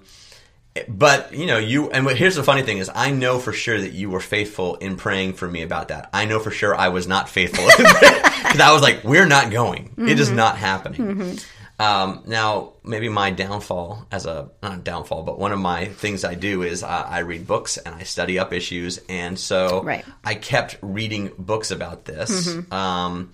[0.88, 3.80] but you know, you and what- here's the funny thing is, I know for sure
[3.80, 6.08] that you were faithful in praying for me about that.
[6.12, 9.92] I know for sure I was not faithful because I was like, we're not going.
[9.98, 11.38] It is not happening.
[11.80, 16.24] Um, now, maybe my downfall as a not a downfall, but one of my things
[16.24, 20.04] I do is uh, I read books and I study up issues, and so Right.
[20.22, 22.48] I kept reading books about this.
[22.70, 23.32] Um,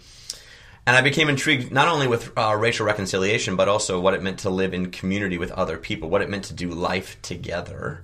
[0.87, 4.39] and I became intrigued not only with uh, racial reconciliation, but also what it meant
[4.41, 8.01] to live in community with other people, what it meant to do life together.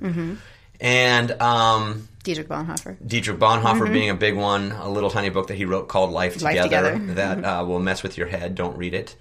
[0.80, 2.96] And um, Dietrich Bonhoeffer.
[3.06, 6.34] Dietrich Bonhoeffer being a big one, a little tiny book that he wrote called Life
[6.38, 6.44] Mm-hmm.
[6.44, 7.14] Life Together, Together.
[7.14, 8.56] that uh, will mess with your head.
[8.56, 9.14] Don't read it.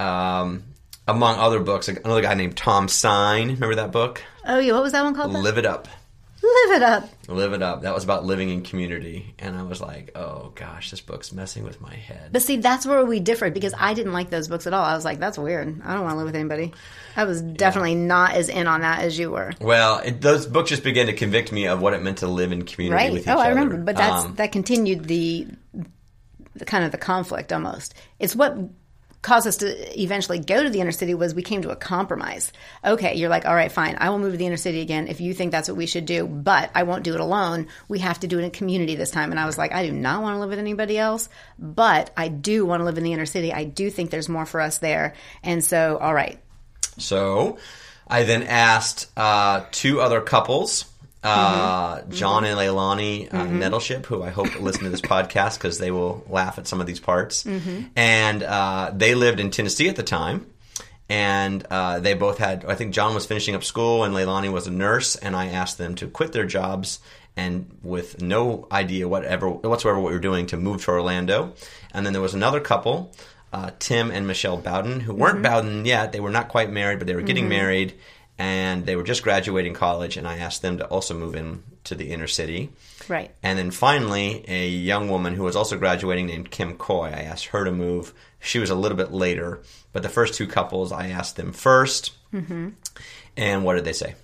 [0.00, 0.64] Um,
[1.06, 3.48] among other books, another guy named Tom Sine.
[3.48, 4.22] Remember that book?
[4.46, 4.72] Oh, yeah.
[4.72, 5.32] What was that one called?
[5.32, 5.88] Live It Up.
[6.42, 7.08] Live it up.
[7.28, 7.82] Live It Up.
[7.82, 9.34] That was about living in community.
[9.38, 12.30] And I was like, oh gosh, this book's messing with my head.
[12.32, 14.82] But see, that's where we differed because I didn't like those books at all.
[14.82, 15.82] I was like, that's weird.
[15.84, 16.72] I don't want to live with anybody.
[17.14, 19.52] I was definitely not as in on that as you were.
[19.60, 22.52] Well, it, those books just began to convict me of what it meant to live
[22.52, 23.12] in community Right.
[23.12, 23.42] with each Oh, other.
[23.42, 23.76] I remember.
[23.76, 25.46] But that's Um, that continued the,
[26.56, 27.92] the kind of the conflict almost.
[28.18, 28.56] It's what
[29.22, 32.52] caused us to eventually go to the inner city was we came to a compromise.
[32.84, 35.20] Okay, you're like, all right, fine, I will move to the inner city again if
[35.20, 37.68] you think that's what we should do, but I won't do it alone.
[37.88, 39.30] We have to do it in a community this time.
[39.30, 41.28] And I was like, I do not want to live with anybody else,
[41.58, 43.52] but I do want to live in the inner city.
[43.52, 45.14] I do think there's more for us there.
[45.42, 46.40] And so, all right.
[46.98, 47.58] So
[48.06, 50.89] I then asked uh, two other couples.
[51.22, 52.12] Uh, Mm-hmm.
[52.12, 56.24] John and Leilani uh, Nettleship, who I hope listen to this podcast because they will
[56.28, 57.44] laugh at some of these parts.
[57.44, 57.82] Mm-hmm.
[57.94, 60.46] And uh, they lived in Tennessee at the time.
[61.10, 64.66] And uh, they both had, I think John was finishing up school and Leilani was
[64.66, 65.16] a nurse.
[65.16, 67.00] And I asked them to quit their jobs
[67.36, 71.54] and with no idea whatever whatsoever what we were doing to move to Orlando.
[71.92, 73.12] And then there was another couple,
[73.52, 76.12] uh, Tim and Michelle Bowden, who weren't Bowden yet.
[76.12, 77.94] They were not quite married, but they were getting married
[78.40, 80.16] and they were just graduating college.
[80.16, 82.70] And I asked them to also move in to the inner city.
[83.06, 83.30] Right.
[83.42, 87.08] And then finally, a young woman who was also graduating named Kim Coy.
[87.08, 88.14] I asked her to move.
[88.40, 89.60] She was a little bit later,
[89.92, 92.68] but the first two couples, I asked them 1st Mm-hmm.
[93.36, 94.14] And what did they say?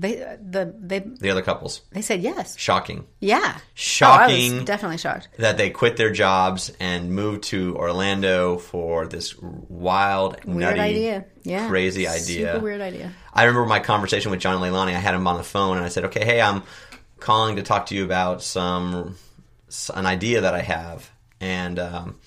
[0.00, 1.82] They the they The other couples.
[1.92, 2.56] they said yes.
[2.56, 3.04] Shocking.
[3.20, 3.40] Yeah.
[3.42, 4.54] Oh, I Shocking.
[4.56, 5.28] was definitely shocked.
[5.38, 11.24] that they quit their jobs and moved to Orlando for this wild, Weird nutty, idea.
[11.42, 11.68] Yeah.
[11.68, 12.52] crazy idea.
[12.52, 13.12] Super weird idea.
[13.34, 14.88] I remember my conversation with John Leilani.
[14.94, 16.62] I had him on the phone, and I said, "Okay, hey, I'm
[17.18, 19.16] calling to talk to you about some
[19.94, 22.18] an idea that I have." And um,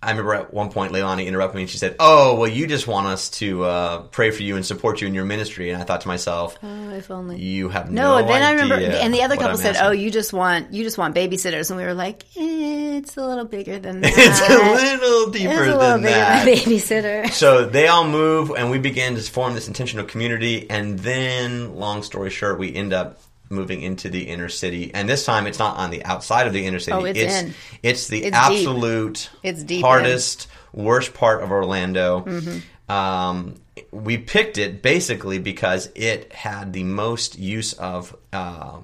[0.00, 2.86] I remember at one point Leilani interrupted me, and she said, "Oh, well, you just
[2.86, 5.84] want us to uh, pray for you and support you in your ministry." And I
[5.84, 7.40] thought to myself, Oh, if only.
[7.40, 9.90] "You have No, no." then I remember, and the other couple I'm said, asking." "Oh,
[9.90, 13.44] you just want you just want babysitters," and we were like, eh, "It's a little
[13.44, 14.12] bigger than that.
[14.16, 18.70] it's a little deeper a little than that." than babysitter." So they all move, and
[18.70, 20.70] we begin to form this intentional community.
[20.70, 24.92] And then, long story short, we end up moving into the inner city.
[24.94, 26.96] And this time, it's not on the outside of the inner city.
[26.96, 27.54] Oh, it's in.
[27.82, 28.34] It's the It's deep.
[28.34, 32.20] absolute It's deep hardest, worst part of Orlando.
[32.20, 32.92] Mm-hmm.
[32.92, 33.54] Um,
[33.90, 38.16] we picked it basically because it had the most use of.
[38.32, 38.78] Uh,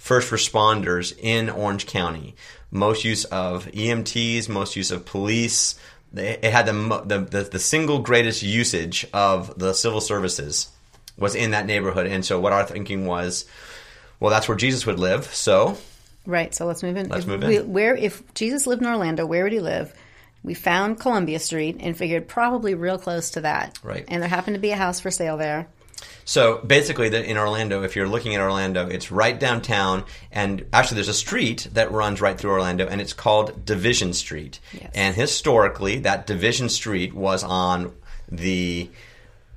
[0.00, 2.34] first responders in Orange County.
[2.70, 5.78] Most use of EMTs, most use of police.
[6.16, 10.68] It had the, the, the the single greatest usage of the civil services
[11.20, 12.06] was in that neighborhood.
[12.06, 13.44] And so what our thinking was,
[14.18, 15.32] well, that's where Jesus would live.
[15.32, 15.78] So
[16.26, 16.54] Right.
[16.54, 17.08] So let's move in.
[17.08, 17.72] Let's If move we- in.
[17.72, 19.92] where if Jesus lived in Orlando, where would he live?
[20.42, 23.78] We found Columbia Street and figured probably real close to that.
[23.82, 24.04] Right.
[24.08, 25.68] And there happened to be a house for sale there.
[26.24, 31.08] So basically, in Orlando, if you're looking at Orlando, it's right downtown, and actually, there's
[31.08, 34.60] a street that runs right through Orlando, and it's called Division Street.
[34.72, 34.90] Yes.
[34.94, 37.92] And historically, that Division Street was on
[38.30, 38.88] the,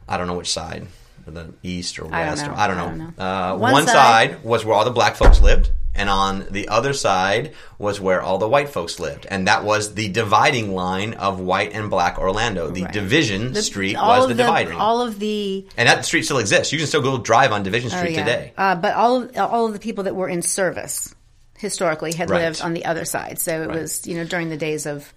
[0.07, 0.87] I don't know which side,
[1.31, 2.45] the east or I don't west.
[2.45, 2.51] know.
[2.51, 2.87] or- I don't I know.
[2.89, 3.23] don't know.
[3.23, 3.93] Uh, One one side-
[4.31, 5.71] side was where all the black folks lived.
[5.95, 9.93] And on the other side was where all the white folks lived, and that was
[9.93, 12.71] the dividing line of white and black Orlando.
[12.71, 12.91] The Right.
[12.91, 14.73] Division The- Street was of the dividing.
[14.75, 16.73] All of the And that street still exists.
[16.73, 18.25] You can still go drive on Division oh, Street yeah.
[18.25, 18.53] today.
[18.57, 21.13] Uh, but all of, all of the people that were in service
[21.59, 22.41] historically had Right.
[22.41, 23.37] lived on the other side.
[23.37, 25.13] So it was you know during the days of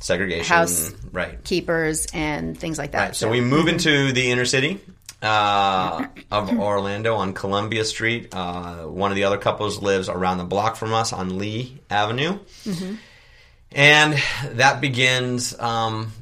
[0.00, 0.44] Segregation.
[0.44, 1.42] House- Right.
[1.44, 2.98] keepers and things like that.
[3.00, 3.14] Right.
[3.16, 4.80] So we move into the inner city
[5.22, 8.28] uh, of Orlando on Columbia Street.
[8.34, 12.38] Uh, one of the other couples lives around the block from us on Lee Avenue.
[12.64, 12.94] Mm-hmm.
[13.72, 14.14] And
[14.56, 16.12] that begins um,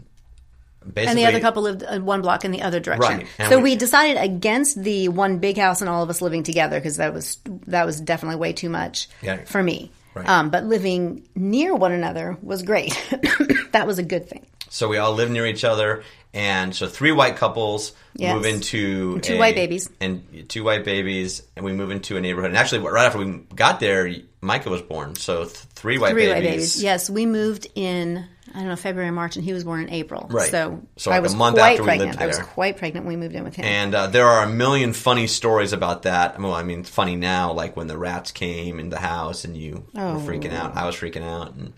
[0.80, 1.10] basically.
[1.10, 3.18] and the other couple lived uh, one block in the other direction.
[3.18, 3.26] Right.
[3.38, 6.42] And So we- we, decided against the one big house and all of us living
[6.42, 9.44] together because that was that was definitely way too much Yeah.
[9.44, 9.90] for me.
[10.14, 10.28] Right.
[10.28, 12.92] Um, but living near one another was great.
[13.72, 14.46] that was a good thing.
[14.70, 18.34] So we all live near each other, and so three white couples Yes.
[18.34, 19.88] move into two a- white babies.
[20.00, 22.50] and two white babies, and we move into a neighborhood.
[22.50, 25.14] And actually, right after we got there, Micah was born.
[25.16, 26.34] So th- three white Three babies.
[26.44, 26.82] white babies.
[26.82, 30.28] Yes, we moved in I don't know February, March, and he was born in April.
[30.30, 30.48] Right.
[30.50, 32.10] So, So I like a was month quite after we pregnant.
[32.12, 33.64] lived I was quite pregnant when we moved in with him.
[33.64, 36.40] And uh, there are a million funny stories about that.
[36.40, 39.84] Well, I mean, funny now, like when the rats came in the house and you
[39.96, 40.14] Oh.
[40.14, 40.76] were freaking out.
[40.76, 41.72] I was freaking out, and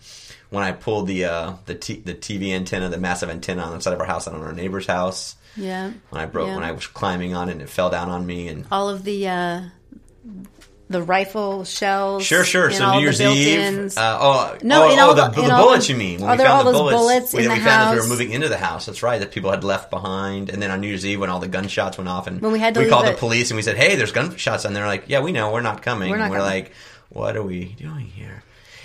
[0.51, 3.81] when I pulled the uh, the t- the TV antenna, the massive antenna on the
[3.81, 5.91] side of our house, and on our neighbor's house, yeah.
[6.09, 6.55] when I broke, Yeah.
[6.55, 9.03] when I was climbing on it, and it fell down on me, and all of
[9.03, 9.61] the uh,
[10.89, 12.23] the rifle shells.
[12.25, 12.71] Sure, sure.
[12.71, 13.97] So New Year's Eve.
[13.97, 15.87] Uh, oh, No, oh, in oh, all the, the- the in all bullets.
[15.87, 16.21] the- you mean?
[16.21, 17.89] When are we there found all the those bullets, bullets we, in we the found
[17.89, 18.85] as we were moving into the house.
[18.85, 19.19] That's right.
[19.19, 20.49] That people had left behind.
[20.49, 22.59] And then on New Year's Eve, when all the gunshots went off, and When we
[22.59, 25.05] had to we called the police and we said, "Hey, there's gunshots," and they're like,
[25.07, 25.51] "Yeah, we know.
[25.51, 26.53] We're not coming." We're not and we're coming.
[26.63, 26.71] like,
[27.09, 28.43] "What are we doing here?"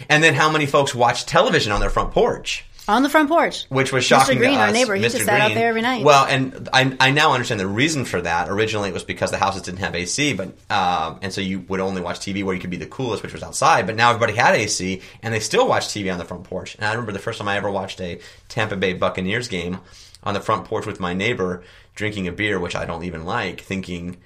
[0.08, 2.64] And then how many folks watch television on their front porch?
[2.88, 3.64] On the front porch.
[3.68, 4.40] which was shocking Mr.
[4.40, 5.12] Green, to our neighbor, he Mr.
[5.12, 6.04] just sat out there every night.
[6.04, 8.48] Well, and I, I now understand the reason for that.
[8.48, 11.80] Originally, it was because the houses didn't have AC, but um, and so you would
[11.80, 13.86] only watch TV where you could be the coolest, which was outside.
[13.86, 16.74] But now everybody had AC, and they still watch TV on the front porch.
[16.74, 19.78] And I remember the first time I ever watched a Tampa Bay Buccaneers game
[20.24, 21.62] on the front porch with my neighbor,
[21.94, 24.16] drinking a beer, which I don't even like, thinking.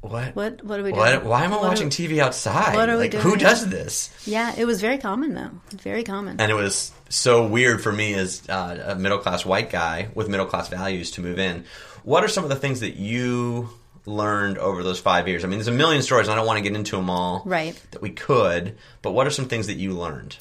[0.00, 0.36] What?
[0.36, 1.28] What- what are we What- doing?
[1.28, 2.74] Why am I What watching TV outside?
[2.74, 4.10] what are we like, Who does this?
[4.26, 5.50] Yeah, it was very common though.
[5.82, 6.40] Very common.
[6.40, 10.28] and it was so weird for me as uh, a middle class white guy with
[10.28, 11.64] middle class values to move in.
[12.02, 13.70] What are some of the things that you
[14.06, 15.44] learned over those five years?
[15.44, 16.28] I mean, there's a million stories.
[16.28, 17.42] and I don't want to get into them all.
[17.44, 17.80] Right.
[17.92, 20.36] That we could, but what are some things that you learned?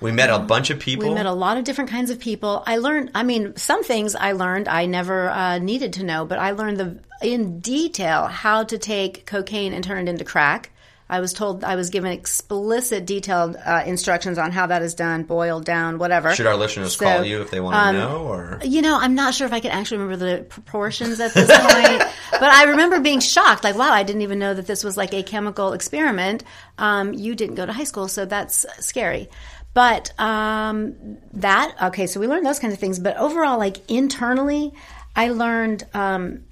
[0.00, 1.08] We met a bunch of people.
[1.08, 2.62] We met a lot of different kinds of people.
[2.66, 6.38] I learned, I mean, some things I learned I never uh, needed to know, but
[6.38, 10.70] I learned the in detail how to take cocaine and turn it into crack.
[11.10, 15.24] I was told, I was given explicit, detailed uh, instructions on how that is done,
[15.24, 16.32] boiled down, whatever.
[16.32, 18.26] Should our listeners So, call you if they want to um, know?
[18.26, 21.48] Or You know, I'm not sure if I can actually remember the proportions at this
[21.48, 23.64] point, but I remember being shocked.
[23.64, 26.44] Like, wow, I didn't even know that this was like a chemical experiment.
[26.78, 29.28] Um, you didn't go to high school, so that's scary.
[29.74, 33.00] But um, that okay, so we learned those kinds of things.
[33.00, 34.72] But overall, like internally,
[35.16, 36.44] I learned um,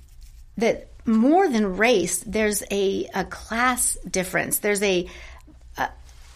[0.56, 4.60] that more than race, there's a, a class difference.
[4.60, 5.08] There's a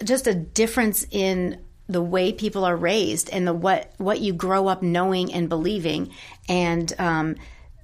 [0.05, 4.69] just a difference in the way people are raised and the what what you grow
[4.69, 6.13] up knowing and believing.
[6.49, 7.37] And um,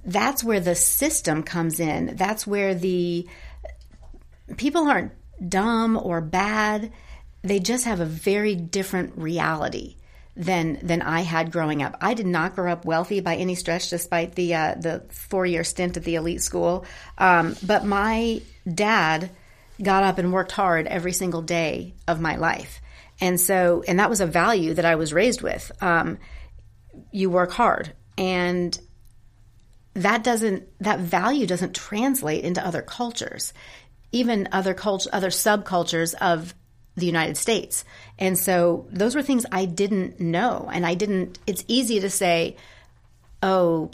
[0.05, 2.15] that's where the system comes in.
[2.15, 3.27] That's where the
[4.57, 5.11] people aren't
[5.47, 6.91] dumb or bad.
[7.41, 9.95] They just have a very different reality
[10.39, 11.97] than than I had growing up.
[11.99, 15.65] I did not grow up wealthy by any stretch, despite the uh, the four year
[15.65, 16.85] stint at the elite school.
[17.17, 18.41] Um, but my
[18.73, 19.31] dad
[19.83, 22.79] got up and worked hard every single day of my life,
[23.19, 25.73] and so and that was a value that I was raised with.
[25.81, 26.17] Um,
[27.11, 28.79] you work hard, and
[29.95, 33.53] that doesn't that value doesn't translate into other cultures,
[34.13, 36.53] even other culture, other subcultures of
[36.99, 37.85] the United States.
[38.17, 40.69] And so those were things I didn't know.
[40.71, 42.57] And I didn't, it's easy to say,
[43.41, 43.91] oh,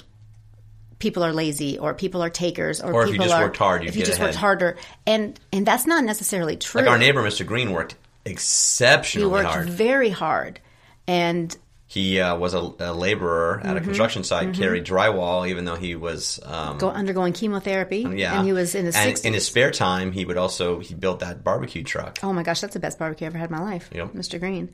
[0.99, 3.57] people are lazy or people are takers or, Or if you people just are, worked
[3.57, 4.77] hard, you'd if you just worked harder.
[5.05, 6.81] And, and that's not necessarily true.
[6.81, 7.45] like our neighbor, Mr.
[7.45, 9.69] Green, worked exceptionally he worked hard.
[9.69, 10.59] very hard.
[11.07, 11.55] And
[11.87, 13.85] He uh, was a, a laborer at a Mm-hmm.
[13.85, 17.99] construction site, carried drywall, even though he was um, go, undergoing chemotherapy.
[18.15, 18.37] yeah.
[18.37, 19.23] And he was in his and 60s.
[19.25, 22.17] in his spare time, he would also he built that barbecue truck.
[22.23, 23.89] oh my gosh, that's the best barbecue I ever had in my life.
[23.93, 24.13] Yep.
[24.13, 24.39] Mr.
[24.39, 24.73] Green.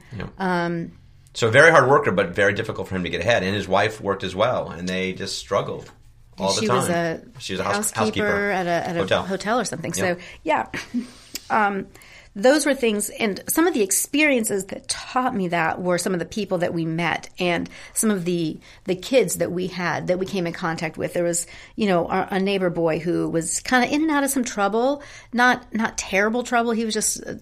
[1.34, 3.43] So very hard worker, but very difficult for him to get ahead.
[3.43, 5.89] And his wife worked as well, and they just struggled
[6.38, 6.76] all the time.
[6.78, 9.24] was a she was a house, housekeeper, housekeeper at a, at a hotel.
[9.24, 9.60] hotel.
[9.60, 9.93] or something.
[9.95, 10.19] Yep.
[10.19, 10.67] So yeah,
[11.50, 11.88] um,
[12.36, 16.20] those were things, and some of the experiences that taught me that were some of
[16.20, 20.17] the people that we met and some of the the kids that we had that
[20.17, 21.13] we came in contact with.
[21.13, 24.24] There was you know our, a neighbor boy who was kind of in and out
[24.24, 26.72] of some trouble, not not terrible trouble.
[26.72, 27.26] He was just.
[27.26, 27.36] Uh,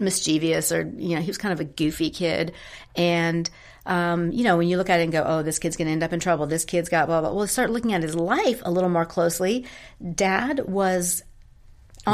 [0.00, 2.52] mischievous or you know he was kind of a goofy kid
[2.94, 3.50] and
[3.84, 5.92] um, you know when you look at it and go oh this kid's going to
[5.92, 8.62] end up in trouble this kid's got blah blah well start looking at his life
[8.64, 9.66] a little more closely
[10.14, 11.24] dad was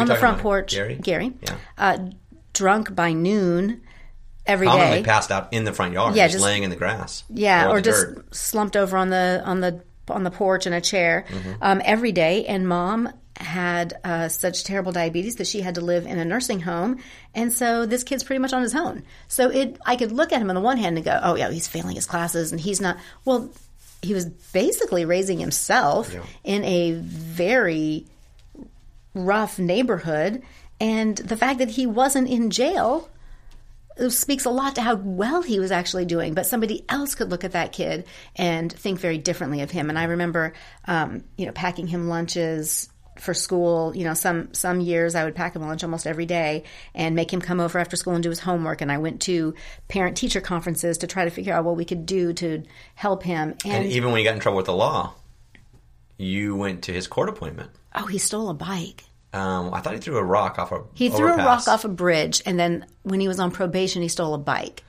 [0.01, 1.33] on the front porch Gary?
[1.43, 1.57] Yeah.
[1.79, 1.99] uh,
[2.53, 3.83] drunk by noon
[4.47, 4.73] every day.
[4.73, 7.25] Commonly passed out in the front yard, Yeah, just, just- laying in the grass.
[7.31, 8.35] Yeah, or or just dirt.
[8.35, 11.53] slumped over on the on the on the porch in a chair Mm-hmm.
[11.63, 12.45] um, every day.
[12.47, 16.61] And mom had uh, such terrible diabetes that she had to live in a nursing
[16.61, 17.01] home,
[17.35, 19.03] and so this kid's pretty much on his own.
[19.29, 21.51] So it, I could look at him on the one hand and go, "Oh yeah,
[21.51, 23.51] he's failing his classes, and he's not." Well,
[24.03, 28.07] he was basically raising himself in a very
[29.15, 30.43] rough neighborhood,
[30.81, 33.09] and the fact that he wasn't in jail
[34.09, 36.35] speaks a lot to how well he was actually doing.
[36.35, 39.89] But somebody else could look at that kid and think very differently of him.
[39.89, 40.53] And I remember,
[40.87, 43.95] um, you know, packing him lunches for school.
[43.95, 47.33] You know, some some years I would pack him lunch almost every day and make
[47.33, 48.81] him come over after school and do his homework.
[48.81, 49.55] And I went to
[49.89, 53.55] parent teacher conferences to try to figure out what we could do to help him.
[53.65, 55.15] And, And even when he got in trouble with the law,
[56.19, 57.71] you went to his court appointment.
[57.95, 59.05] Oh, he stole a bike.
[59.33, 60.83] Um, I thought he threw a rock off a.
[60.95, 64.09] He threw a rock off a bridge, and then when he was on probation, he
[64.09, 64.85] stole a bike.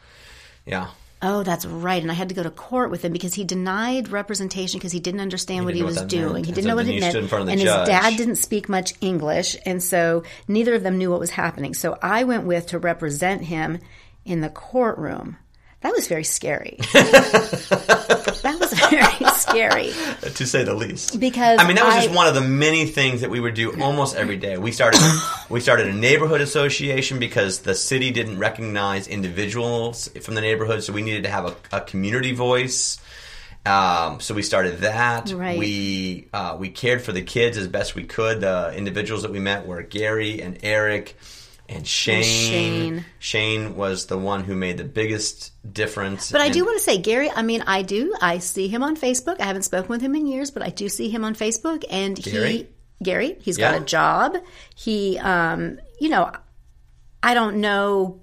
[0.65, 0.89] Yeah,
[1.27, 2.01] Oh, that's right.
[2.01, 4.99] And I had to go to court with him because he denied representation because he
[4.99, 6.09] didn't understand what didn't he was that meant.
[6.11, 6.43] doing.
[6.43, 7.11] He didn't so know what it meant.
[7.13, 7.79] stood in front of the and judge.
[7.79, 9.55] his dad didn't speak much English.
[9.65, 11.73] And so neither of them knew what was happening.
[11.73, 13.79] So I went with to represent him
[14.23, 15.37] in the courtroom.
[15.85, 16.77] That was very scary.
[16.93, 19.91] that was very scary.
[20.33, 21.19] to say the least.
[21.19, 23.53] Because I mean, that was I- just one of the many things that we would
[23.53, 24.57] do almost every day.
[24.57, 24.99] We started
[25.49, 30.91] we started a neighborhood association because the city didn't recognize individuals from the neighborhood, so
[30.91, 32.99] we needed to have a, a community voice.
[33.63, 35.31] Um, so we started that.
[35.33, 35.59] Right.
[35.59, 38.41] We uh, we cared for the kids as best we could.
[38.41, 41.15] The individuals that we met were Gary and Eric
[41.67, 42.23] and Shane.
[42.23, 43.05] Shane.
[43.19, 46.31] Shane was the one who made the biggest difference.
[46.31, 48.13] But I do want to say, Gary, I mean, I do.
[48.21, 49.39] I see him on Facebook.
[49.39, 51.83] I haven't spoken with him in years, but I do see him on Facebook.
[51.89, 52.51] And Gary?
[52.51, 52.67] he,
[53.03, 53.71] Gary, he's Yeah.
[53.71, 54.37] got a job.
[54.75, 56.31] He, um, you know,
[57.23, 58.21] I don't know.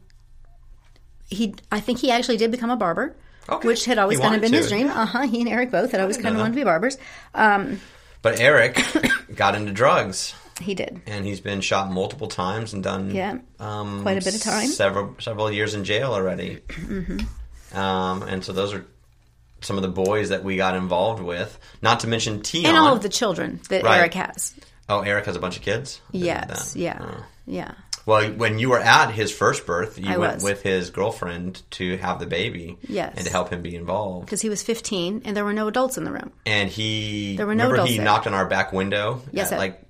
[1.28, 3.16] He, I think he actually did become a barber,
[3.48, 3.66] Okay.
[3.66, 4.86] which had always He kind of been his dream.
[4.88, 5.22] Uh huh.
[5.26, 6.96] He and Eric both had always kind of wanted to be barbers.
[7.34, 7.80] Um,
[8.20, 8.78] But Eric
[9.34, 10.34] got into drugs.
[10.62, 11.00] He did.
[11.06, 13.38] and he's been shot multiple times and done Yeah.
[13.60, 14.66] um, Quite a bit of time.
[14.68, 16.60] several several years in jail already.
[16.68, 17.76] Mm-hmm.
[17.76, 18.84] Um, and so those are
[19.62, 21.58] some of the boys that we got involved with.
[21.80, 22.66] Not to mention Tion.
[22.66, 23.98] And all of the children that Right.
[24.00, 24.54] Eric has.
[24.88, 26.00] oh, Eric has a bunch of kids.
[26.10, 26.76] I didn't know Yes.
[26.76, 26.98] Yeah.
[27.00, 27.24] Oh.
[27.46, 27.72] Yeah.
[28.04, 30.42] Well, when you were at his first birth, you I went was.
[30.44, 32.76] with his girlfriend to have the baby.
[32.88, 33.14] Yes.
[33.16, 34.26] And to help him be involved.
[34.26, 36.32] Because he was 15 and there were no adults in the room.
[36.44, 38.04] And he There were no remember he there.
[38.04, 39.80] knocked on our back window Yes, at like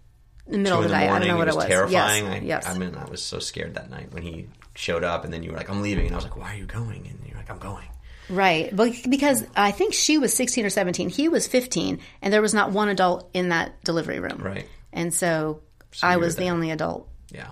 [0.46, 1.04] the middle of the night.
[1.04, 1.28] I morning.
[1.28, 1.66] don't know what it it was was.
[1.66, 2.24] terrifying.
[2.24, 2.34] Yes.
[2.42, 2.68] I, yes.
[2.68, 5.50] I mean, I was so scared that night when he showed up, and then you
[5.50, 7.50] were like, "I'm leaving," and I was like, "Why are you going?" And you're like,
[7.50, 7.86] "I'm going."
[8.30, 8.74] Right.
[8.74, 12.54] But because I think she was 16 or 17, he was 15, and there was
[12.54, 14.38] not one adult in that delivery room.
[14.38, 14.66] Right.
[14.92, 15.60] And so,
[16.02, 17.08] I was the only adult.
[17.30, 17.48] Yeah,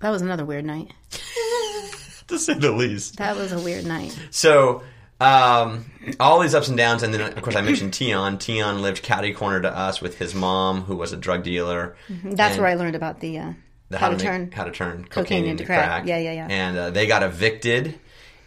[0.00, 0.92] That was another weird night.
[2.28, 3.16] to say the least.
[3.18, 4.16] That was a weird night.
[4.30, 4.82] So.
[5.22, 5.84] Um,
[6.18, 8.38] all these ups and downs, and then of course I mentioned Tion.
[8.38, 11.96] Tion lived catty corner to us with his mom, who was a drug dealer.
[12.24, 13.52] That's And where I learned about the, uh,
[13.88, 14.50] the how, to make- turn.
[14.52, 15.84] how to turn cocaine, into, crack.
[15.84, 16.06] crack.
[16.06, 16.46] Yeah, yeah, yeah.
[16.50, 17.98] And uh, they got evicted.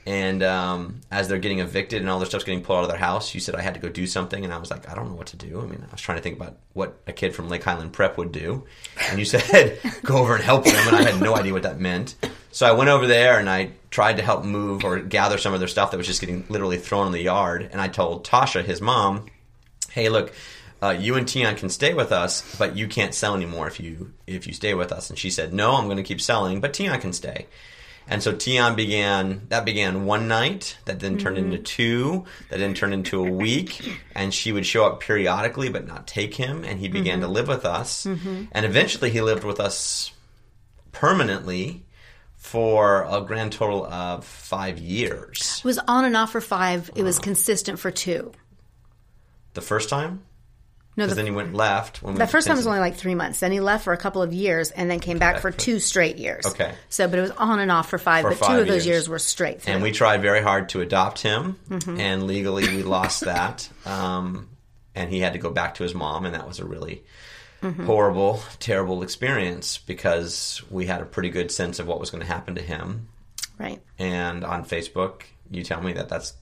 [0.08, 2.98] And um, as they're getting evicted and all their stuff's getting pulled out of their
[3.00, 5.10] house, you said I had to go do something, and I was like, I don't
[5.10, 5.60] know what to do.
[5.60, 8.16] I mean, I was trying to think about what a kid from Lake Highland Prep
[8.20, 8.66] would do,
[9.10, 11.80] and you said go over and help them, and I had no idea what that
[11.80, 12.14] meant.
[12.56, 15.60] So I went over there and I tried to help move or gather some of
[15.60, 18.64] their stuff that was just getting literally thrown in the yard, and I told Tasha,
[18.64, 19.26] his mom,
[19.92, 20.32] hey, look,
[20.82, 24.14] uh, you and Tion can stay with us, but you can't sell anymore if you
[24.26, 25.10] if you stay with us.
[25.10, 27.48] And she said, no, I'm going to keep selling, but Tion can stay.
[28.08, 29.48] And so Tion began.
[29.50, 30.78] That began one night.
[30.86, 31.64] That then turned into mm-hmm.
[31.64, 32.24] two.
[32.52, 33.82] That then turned into a week.
[34.14, 36.64] And she would show up periodically, but not take him.
[36.64, 37.34] And he began to mm-hmm.
[37.34, 38.06] live with us.
[38.06, 38.44] Mm-hmm.
[38.54, 40.14] And eventually, he lived with us
[40.94, 41.82] permanently
[42.46, 45.58] for a grand total of five years.
[45.60, 46.92] It was on and off for five.
[46.96, 48.32] It was consistent for two.
[49.56, 50.22] The first time,
[50.96, 52.04] No, because the, then he went left.
[52.04, 53.40] When we the first time was only like three months.
[53.40, 56.18] Then he left for a couple of years and then came back for two straight
[56.18, 56.46] years.
[56.46, 56.74] Okay.
[56.90, 58.22] So, but it was on and off for five.
[58.24, 58.86] For but two of those years.
[58.86, 59.74] years were straight through.
[59.74, 62.00] and we tried very hard to adopt him, Mm-hmm.
[62.00, 63.68] and legally we lost that.
[63.86, 64.50] Um,
[64.94, 67.04] and he had to go back to his mom, and that was a really
[67.62, 67.86] Mm-hmm.
[67.86, 72.28] horrible, terrible experience because we had a pretty good sense of what was going to
[72.28, 73.08] happen to him.
[73.58, 73.82] right.
[73.98, 76.34] And on Facebook, you tell me that that's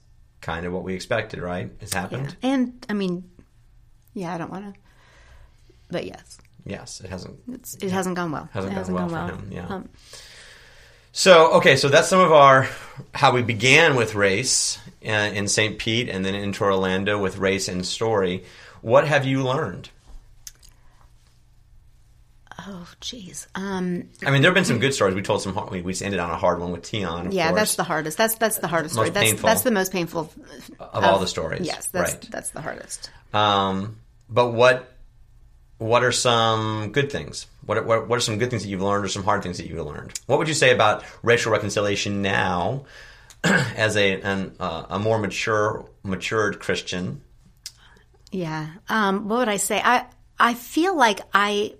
[0.42, 1.70] kind of what we expected, right?
[1.80, 2.00] It's Yeah.
[2.00, 2.36] happened.
[2.42, 3.30] And I mean,
[4.12, 4.80] yeah, I don't want to,
[5.90, 6.36] but yes,
[6.66, 7.38] Yes, it hasn't.
[7.52, 8.48] it's, it hasn't gone well.
[8.52, 9.42] Hasn't it gone hasn't well gone for well.
[9.44, 9.66] him, yeah.
[9.66, 9.88] Um,
[11.12, 12.68] So okay, so that's some of our
[13.14, 15.78] how we began with race uh, in St.
[15.78, 18.44] Pete, and then into Orlando with race and story.
[18.82, 19.90] What have you learned?
[22.66, 23.46] Oh, jeez.
[23.54, 25.14] Um, I mean, there have been some good stories.
[25.14, 25.54] We told some.
[25.54, 27.28] hard- We we just ended on a hard one with Tion.
[27.28, 27.58] Of yeah, course.
[27.60, 28.18] that's the hardest.
[28.18, 29.08] That's that's the hardest story.
[29.08, 29.46] Most That's painful.
[29.48, 30.32] that's the most painful
[30.80, 31.66] of all the stories.
[31.66, 32.28] Yes, that's right.
[32.30, 33.10] that's the hardest.
[33.32, 33.98] Um,
[34.28, 34.90] but what
[35.78, 37.46] what are some good things?
[37.66, 39.56] What, are- what what are some good things that you've learned, or some hard things
[39.58, 40.18] that you've learned?
[40.26, 42.84] What would you say about racial reconciliation now,
[43.44, 47.22] as a an, uh, a more mature matured Christian?
[48.30, 48.68] Yeah.
[48.88, 49.80] Um, what would I say?
[49.82, 50.06] I
[50.38, 51.74] I feel like I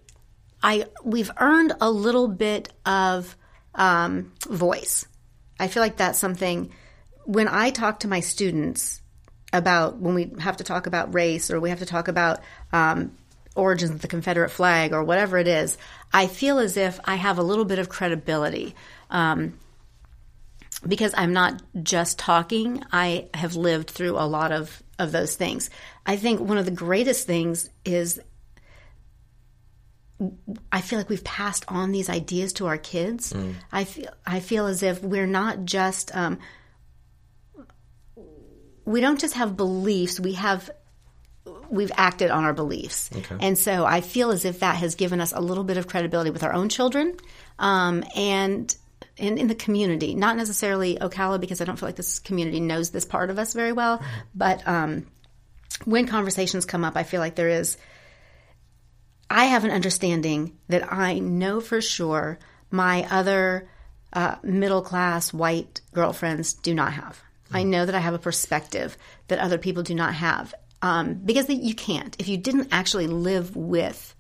[0.65, 3.37] I we've earned a little bit of
[3.75, 5.07] um, voice.
[5.61, 6.73] I feel like that's something
[7.25, 9.03] when I talk to my students
[9.53, 12.41] about when we have to talk about race or we have to talk about
[12.73, 13.13] um,
[13.55, 15.77] origins of the Confederate flag or whatever it is.
[16.13, 18.75] I feel as if I have a little bit of credibility.
[19.11, 19.59] Um,
[20.87, 25.71] because I'm not just talking, I have lived through a lot of, of those things.
[26.05, 28.21] I think one of the greatest things is
[30.71, 33.33] I feel like we've passed on these ideas to our kids.
[33.73, 36.39] I feel I feel as if we're not just um,
[38.85, 40.21] we don't just have beliefs.
[40.21, 40.71] We have
[41.69, 43.11] we've acted on our beliefs,
[43.41, 46.31] and so I feel as if that has given us a little bit of credibility
[46.31, 47.17] with our own children,
[47.59, 48.75] um, and
[49.17, 52.91] in, in the community, not necessarily Ocala because I don't feel like this community knows
[52.91, 54.01] this part of us very well,
[54.35, 55.07] but um,
[55.85, 57.77] when conversations come up, I feel like there is.
[59.35, 62.39] I have an understanding that I know for sure
[62.71, 63.69] my other
[64.13, 67.21] uh, middle class white girlfriends do not have.
[67.53, 71.49] I know that I have a perspective that other people do not have um, because
[71.49, 74.15] you can't if you didn't actually live with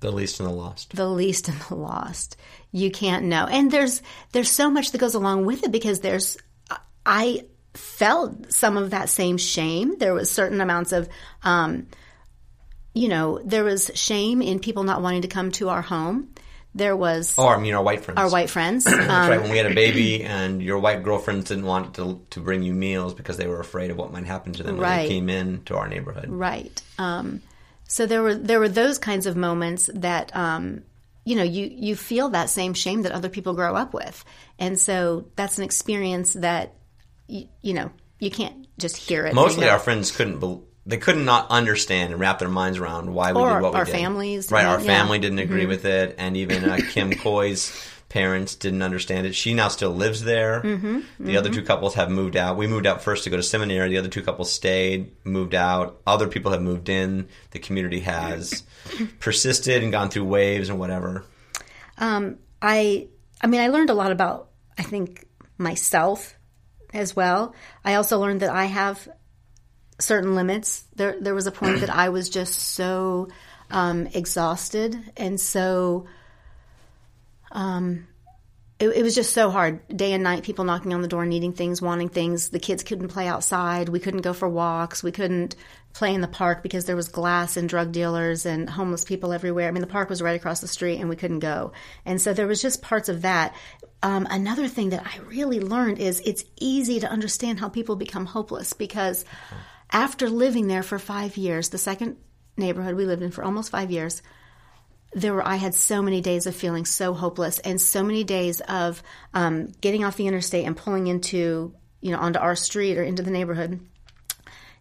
[0.00, 0.94] the least and the lost.
[0.94, 2.36] the least and the lost.
[2.70, 3.46] You can't know.
[3.46, 6.36] And there's there's so much that goes along with it because there's
[7.06, 9.96] I felt some of that same shame.
[9.98, 11.08] There was certain amounts of
[11.42, 11.86] um,
[12.94, 16.28] you know, there was shame in people not wanting to come to our home.
[16.74, 18.18] There was Or, I mean, our white friends.
[18.20, 18.84] our white friends.
[18.84, 19.40] That's Um, right.
[19.40, 22.72] When we had a baby and your white girlfriends didn't want to, to bring you
[22.72, 25.02] meals because they were afraid of what might happen to them when Right.
[25.02, 26.26] they came in to our neighborhood.
[26.28, 26.80] Right.
[26.98, 27.42] Um,
[27.88, 30.82] so there were there were those kinds of moments that um,
[31.24, 34.24] you know you you feel that same shame that other people grow up with,
[34.60, 36.74] and so that's an experience that
[37.26, 39.34] you, you know you can't just hear it.
[39.34, 43.32] Mostly our friends couldn't bel they could not understand and wrap their minds around why
[43.32, 43.92] we Or did what we our did.
[43.92, 44.64] families, right?
[44.66, 44.86] Our yeah.
[44.86, 47.72] family didn't agree with it, and even uh, Kim Coy's
[48.08, 49.36] parents didn't understand it.
[49.36, 50.62] She now still lives there.
[50.62, 52.56] Mm-hmm, the other two couples have moved out.
[52.56, 53.88] We moved out first to go to seminary.
[53.90, 56.00] The other two couples stayed, moved out.
[56.08, 57.28] Other people have moved in.
[57.52, 58.64] The community has
[59.20, 61.24] persisted and gone through waves and whatever.
[61.98, 63.08] um, I
[63.40, 65.24] I mean I learned a lot about I think
[65.56, 66.34] myself
[66.92, 67.54] as well.
[67.84, 69.08] I also learned that I have
[70.00, 70.84] certain limits.
[70.96, 73.28] There there was a point that I was just so
[73.70, 76.06] um, exhausted and so
[77.52, 78.06] um,
[78.80, 79.86] it, it was just so hard.
[79.88, 82.48] Day and night people knocking on the door needing things wanting things.
[82.48, 83.88] The kids couldn't play outside.
[83.88, 85.02] We couldn't go for walks.
[85.02, 85.54] We couldn't
[85.92, 89.68] play in the park because there was glass and drug dealers and homeless people everywhere.
[89.68, 91.72] I mean the park was right across the street and we couldn't go.
[92.04, 93.54] And so there was just parts of that.
[94.02, 98.24] Um, another thing that i really learned is it's easy to understand how people become
[98.24, 99.26] hopeless because
[99.92, 102.16] after living there for five years the second
[102.56, 104.22] neighborhood we lived in for almost five years
[105.12, 108.60] there were I had so many days of feeling so hopeless and so many days
[108.60, 109.02] of
[109.34, 113.22] um, getting off the interstate and pulling into you know onto our street or into
[113.22, 113.80] the neighborhood.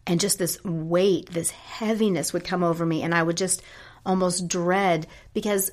[0.05, 3.63] And just this weight this heaviness would come over me and I would just
[4.05, 5.71] almost dread because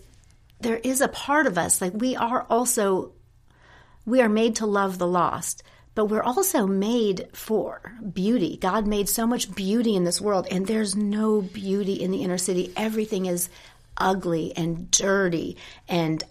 [0.61, 3.12] there is a part of us like we are also
[4.05, 5.62] we are made to love the lost
[5.97, 7.80] but we're also made for
[8.12, 8.59] beauty.
[8.59, 12.38] God made so much beauty in this world, and there's no beauty in the inner
[12.38, 12.72] city.
[12.76, 13.49] Everything is
[13.97, 15.57] ugly and dirty
[15.88, 16.22] and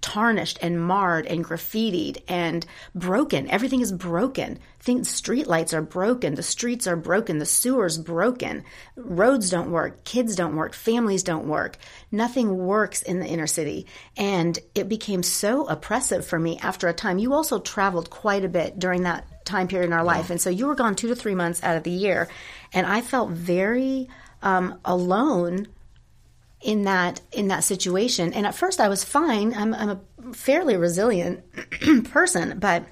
[0.00, 3.48] tarnished and marred and graffitied and broken.
[3.50, 4.58] Everything is broken.
[4.78, 6.34] Think street lights are broken.
[6.34, 7.38] The streets are broken.
[7.38, 8.64] The sewers broken.
[8.94, 10.04] Roads don't work.
[10.04, 10.74] Kids don't work.
[10.74, 11.78] Families don't work.
[12.12, 13.86] Nothing works in the inner city.
[14.16, 17.18] And it became so oppressive for me after a time.
[17.18, 20.30] You also traveled quite a bit during that time period in our life.
[20.30, 22.28] And so you were gone two to three months out of the year.
[22.72, 24.08] And I felt very
[24.42, 25.68] um, alone
[26.60, 28.32] in that in that situation.
[28.32, 29.54] And at first, I was fine.
[29.54, 31.44] I'm, I'm a fairly resilient
[32.10, 32.84] person, but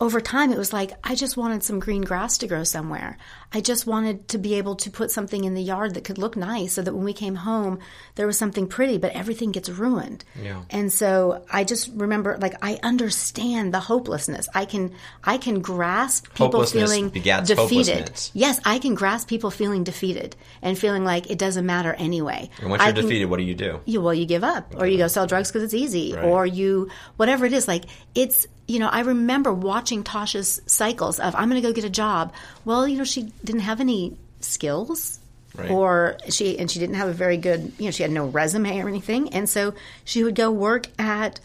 [0.00, 3.16] over time, it was like I just wanted some green grass to grow somewhere.
[3.52, 6.36] I just wanted to be able to put something in the yard that could look
[6.36, 7.78] nice, so that when we came home,
[8.16, 8.98] there was something pretty.
[8.98, 10.24] But everything gets ruined.
[10.42, 10.62] Yeah.
[10.70, 14.48] And so I just remember, like, I understand the hopelessness.
[14.54, 14.92] I can
[15.24, 18.10] I can grasp people feeling defeated.
[18.34, 22.50] Yes, I can grasp people feeling defeated and feeling like it doesn't matter anyway.
[22.60, 23.80] And once you're can- defeated, what do you do?
[23.86, 26.24] you well you give up or you go sell drugs because it's easy Right.
[26.24, 27.84] or you whatever it is like
[28.14, 31.90] it's you know i remember watching tasha's cycles of i'm going to go get a
[31.90, 32.32] job
[32.64, 35.20] well you know she didn't have any skills
[35.56, 35.70] Right.
[35.70, 38.78] or she and she didn't have a very good you know she had no resume
[38.78, 39.72] or anything and so
[40.04, 41.40] she would go work at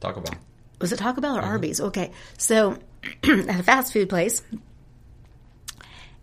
[0.00, 0.34] Talk about.
[0.80, 1.50] was it Taco Bell or mm-hmm.
[1.50, 1.80] Arby's?
[1.80, 2.76] Okay, so
[3.22, 4.42] at a fast food place,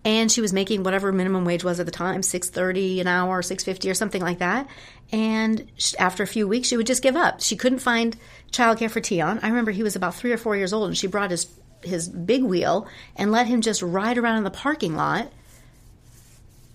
[0.05, 3.41] and she was making whatever minimum wage was at the time, six thirty an hour,
[3.41, 4.67] six fifty or something like that.
[5.11, 7.41] And sh after a few weeks, she would just give up.
[7.41, 8.15] She couldn't find
[8.51, 9.39] childcare for Tion.
[9.41, 11.47] I remember he was about three or four years old, and she brought his
[11.83, 15.31] his big wheel and let him just ride around in the parking lot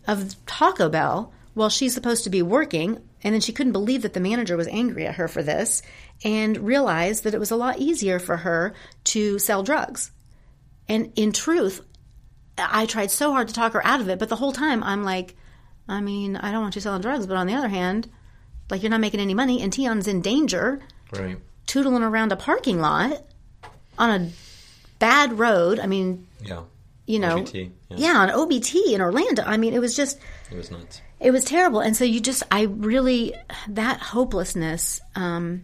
[0.07, 3.01] of Taco Bell while she's supposed to be working.
[3.23, 5.83] And then she couldn't believe that the manager was angry at her for this
[6.23, 8.75] and realized that it was a lot easier for her
[9.05, 10.11] to sell drugs.
[10.89, 11.81] And in truth,
[12.59, 15.05] I tried so hard to talk her out of it, but the whole time I'm
[15.05, 15.35] like,
[15.89, 18.11] I mean, I don't want you selling drugs, but on the other hand,
[18.71, 20.81] like you're not making any money and Tion's in danger
[21.13, 21.39] Right.
[21.67, 23.25] tootling around a parking lot
[23.99, 24.31] on a
[24.99, 25.79] bad road.
[25.81, 26.63] I mean, Yeah.
[27.07, 27.97] you know, OBT, yeah.
[27.97, 29.43] yeah, on OBT in Orlando.
[29.45, 30.19] I mean, it was just
[30.51, 31.01] It was nuts.
[31.21, 33.35] it was terrible and so you just i really
[33.69, 35.63] that hopelessness um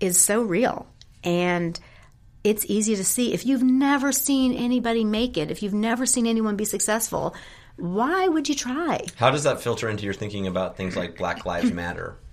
[0.00, 0.86] is so real
[1.24, 1.78] and
[2.44, 6.26] it's easy to see if you've never seen anybody make it if you've never seen
[6.26, 7.34] anyone be successful
[7.76, 11.44] why would you try How does that filter into your thinking about things like Black
[11.46, 12.16] Lives Matter?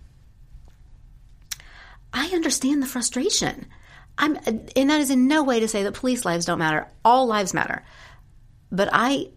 [2.14, 3.68] I understand the frustration.
[4.18, 4.38] I'm,
[4.76, 6.88] and that is in no way to say that police lives don't matter.
[7.04, 7.84] All lives matter.
[8.72, 9.30] But I,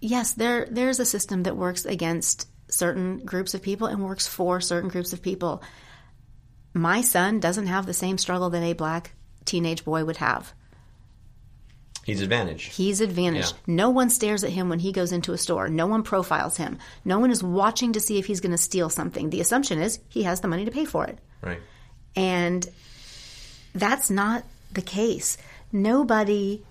[0.00, 4.60] yes, there there's a system that works against certain groups of people and works for
[4.60, 5.62] certain groups of people.
[6.74, 9.12] My son doesn't have the same struggle that a black
[9.44, 10.52] teenage boy would have.
[12.04, 12.72] He's advantaged.
[12.72, 13.54] He's advantaged.
[13.54, 13.74] Yeah.
[13.74, 15.68] No one stares at him when he goes into a store.
[15.68, 16.78] No one profiles him.
[17.04, 19.28] No one is watching to see if he's going to steal something.
[19.28, 21.18] The assumption is he has the money to pay for it.
[21.42, 21.60] Right.
[22.16, 22.66] And
[23.78, 25.38] that's not the case.
[25.72, 26.64] Nobody,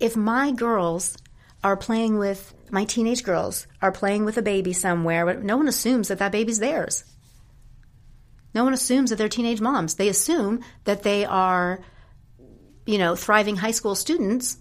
[0.00, 1.16] if my girls
[1.62, 5.68] are playing with, my teenage girls are playing with a baby somewhere, but no one
[5.68, 7.04] assumes that that baby's theirs.
[8.54, 9.94] No one assumes that they're teenage moms.
[9.94, 11.80] They assume that they are,
[12.84, 14.58] you know, thriving high school students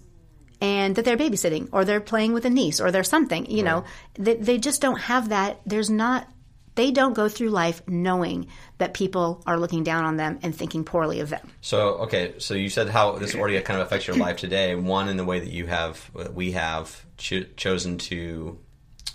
[0.62, 3.84] and that they're babysitting or they're playing with a niece or they're something, you know.
[4.14, 5.60] They, they just don't have that.
[5.66, 6.28] There's not,
[6.76, 8.48] they don't go through life knowing
[8.78, 11.48] that people are looking down on them and thinking poorly of them.
[11.62, 14.76] So okay, so you said how this already kind of affects your life today.
[14.76, 18.58] One in the way that you have, we have cho- chosen to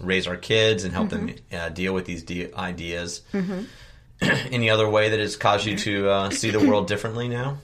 [0.01, 3.23] raise our kids and help them uh, deal with these de- ideas.
[4.21, 7.59] Any other way that has caused you to uh, see the world differently now?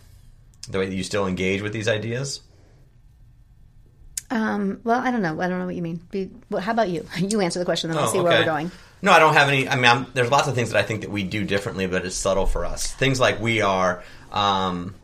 [0.69, 2.41] The way that you still engage with these ideas?
[4.31, 5.41] Um, well, I don't know.
[5.41, 6.01] I don't know what you mean.
[6.11, 7.07] Be, well, how about you?
[7.19, 8.71] You answer the question, then I'll Oh, see where we're going.
[9.03, 9.69] No, I don't have any.
[9.69, 12.07] I mean, I'm, there's lots of things that I think that we do differently, but
[12.07, 12.93] it's subtle for us.
[12.93, 14.03] Things like we are.
[14.31, 14.95] Um,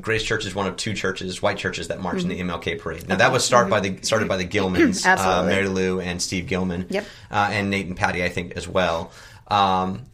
[0.00, 3.08] Grace Church is one of two churches, white churches, that march in the MLK parade.
[3.08, 5.46] Now that was started by the started by the Gilmans, uh, Mm-hmm.
[5.48, 7.04] Mary Lou and Steve Gilman, Yep.
[7.30, 9.10] uh, and Nate and Patty, I think as well.
[9.48, 10.06] Um,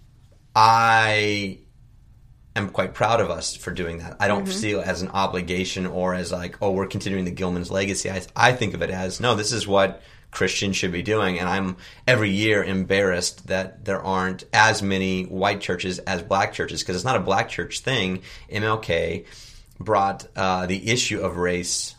[0.54, 1.58] I
[2.54, 4.16] am quite proud of us for doing that.
[4.18, 4.52] I don't Mm-hmm.
[4.52, 8.10] see it as an obligation or as like, oh, we're continuing the Gilman's legacy.
[8.10, 11.38] I, I think of it as, no, this is what Christians should be doing.
[11.38, 16.82] And I'm every year embarrassed that there aren't as many white churches as black churches
[16.82, 18.22] because it's not a black church thing.
[18.52, 19.26] MLK
[19.78, 21.94] brought uh, the issue of race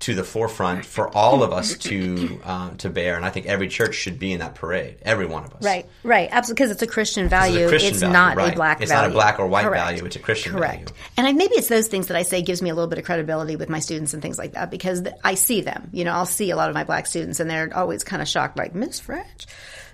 [0.00, 3.68] to the forefront for all of us to uh, to bear, and I think every
[3.68, 4.96] church should be in that parade.
[5.02, 6.28] Every one of us, Right, right.
[6.32, 7.68] Absolutely, because it's a Christian value.
[7.68, 8.52] Christian it's value, not right.
[8.52, 8.84] a black value.
[8.84, 9.84] It's not a black or white Correct.
[9.84, 10.90] value, it's a Christian Correct.
[10.90, 11.02] value.
[11.18, 13.04] And I, maybe it's those things that I say gives me a little bit of
[13.04, 15.90] credibility with my students and things like that because th- I see them.
[15.92, 18.28] You know, I'll see a lot of my black students and they're always kind of
[18.28, 19.46] shocked, like Miss French.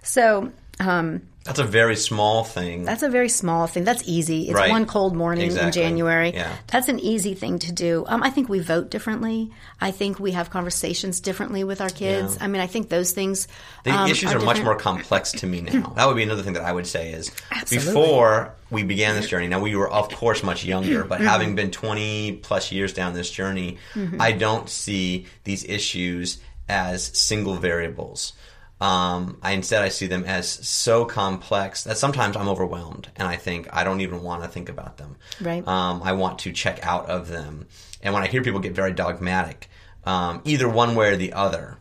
[0.03, 2.85] So um, That's a very small thing.
[2.85, 3.85] that's a very small thing.
[3.85, 4.49] That's easy.
[4.49, 4.71] It's Right.
[4.71, 6.33] one cold morning in January.
[6.35, 6.53] Yeah.
[6.67, 8.05] That's an easy thing to do.
[8.09, 9.51] Um, I think we vote differently.
[9.81, 12.37] I think we have conversations differently with our kids.
[12.37, 12.45] Yeah.
[12.45, 13.47] I mean, I think those things.
[13.85, 15.93] The um, issues are, much more complex to me now.
[15.97, 17.89] that would be another thing that I would say is Absolutely.
[17.93, 19.47] before we began this journey.
[19.49, 21.27] Now we were of course much younger, but Mm-hmm.
[21.29, 23.79] having been 20 plus years down this journey,
[24.19, 26.39] I don't see these issues
[26.69, 28.33] as single variables.
[28.81, 33.37] Um, I instead I see them as so complex that sometimes I'm overwhelmed and I
[33.37, 35.17] think I don't even want to think about them.
[35.41, 35.67] Right.
[35.67, 37.67] Um, I want to check out of them.
[38.03, 39.71] And when I hear people get very dogmatic,
[40.05, 41.79] um, either one way or the other,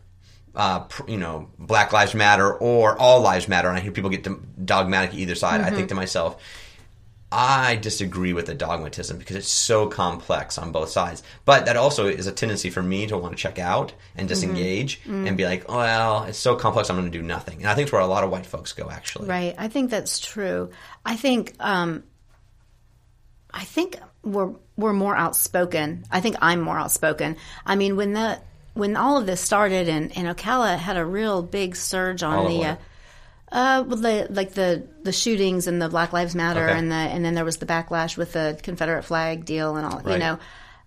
[0.56, 4.66] uh, you know, Black Lives Matter or All Lives Matter, and I hear people get
[4.66, 6.41] dogmatic either side, I think to myself,
[7.38, 11.21] I disagree with the dogmatism because it's so complex on both sides.
[11.43, 14.27] But that also is a tendency for me to want to check out and mm-hmm.
[14.27, 15.36] disengage and mm.
[15.36, 17.57] be like, well, it's so complex, I'm going to do nothing.
[17.57, 19.27] And I think it's where a lot of white folks go, actually.
[19.27, 19.53] Right.
[19.57, 20.69] I think that's true.
[21.05, 22.05] I think um,
[23.53, 26.05] I think we're we're more outspoken.
[26.09, 27.36] I think I'm more outspoken.
[27.65, 28.39] I mean, when the
[28.75, 32.47] when all of this started and, and Ocala had a real big surge on All
[32.47, 32.77] the?
[33.52, 36.78] Uh, well, the like the the shootings and the Black Lives Matter Okay.
[36.78, 40.02] and the and then there was the backlash with the Confederate flag deal and all.
[40.12, 40.39] You know,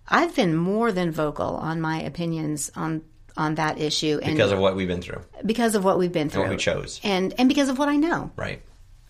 [0.07, 3.01] I've been more than vocal on my opinions on
[3.37, 5.21] on that issue and Because of what we've been through.
[5.45, 6.99] because of what we've been through, what we chose.
[7.03, 8.31] and and because of what I know.
[8.35, 8.61] Right.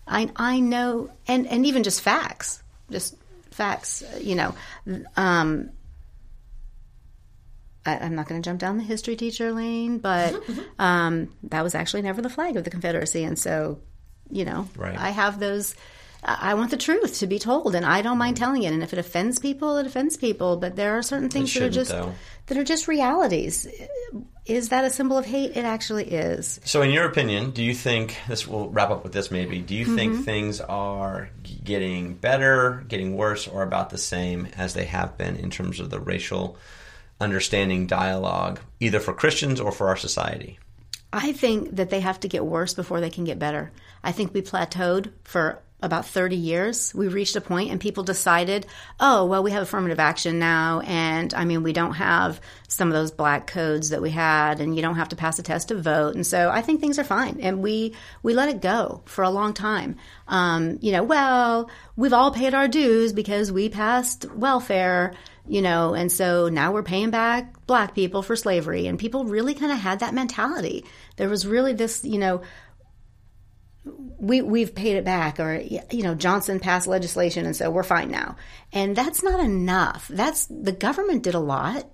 [0.06, 3.16] I I know, and and even just facts, just
[3.50, 4.02] facts.
[4.20, 4.54] You know,
[5.16, 5.70] um,
[7.86, 10.34] I, I'm not going to jump down the history teacher lane, but
[10.78, 13.80] um, that was actually never the flag of the Confederacy, and so
[14.30, 14.96] you know, Right.
[14.96, 15.74] I have those.
[16.22, 18.72] I I want the truth to be told, and I don't mind telling it.
[18.72, 20.56] And if it offends people, it offends people.
[20.58, 22.12] But there are certain things that are just though.
[22.46, 23.66] that are just realities.
[24.46, 25.56] Is that a symbol of hate?
[25.56, 26.60] It actually is.
[26.64, 29.60] So, in your opinion, do you think this will wrap up with this maybe?
[29.60, 29.96] Do you Mm-hmm.
[29.96, 31.30] think things are
[31.64, 35.88] getting better, getting worse, or about the same as they have been in terms of
[35.90, 36.56] the racial
[37.20, 40.58] understanding dialogue, either for Christians or for our society?
[41.12, 43.72] I think that they have to get worse before they can get better.
[44.02, 48.66] I think we plateaued for about 30 years, we reached a point and people decided,
[48.98, 50.80] oh, well, we have affirmative action now.
[50.80, 54.76] And I mean, we don't have some of those black codes that we had, and
[54.76, 56.14] you don't have to pass a test to vote.
[56.14, 57.38] And so I think things are fine.
[57.40, 59.96] And we, we let it go for a long time.
[60.28, 65.14] Um, you know, well, we've all paid our dues because we passed welfare,
[65.50, 68.86] you know, and so now we're paying back black people for slavery.
[68.86, 70.84] And people really kind of had that mentality.
[71.16, 72.42] There was really this, you know,
[74.18, 78.12] we we've paid it back or you know Johnson passed legislation and so we're fine
[78.12, 78.36] now.
[78.72, 80.06] And that's not enough.
[80.06, 81.90] That's the government did a lot,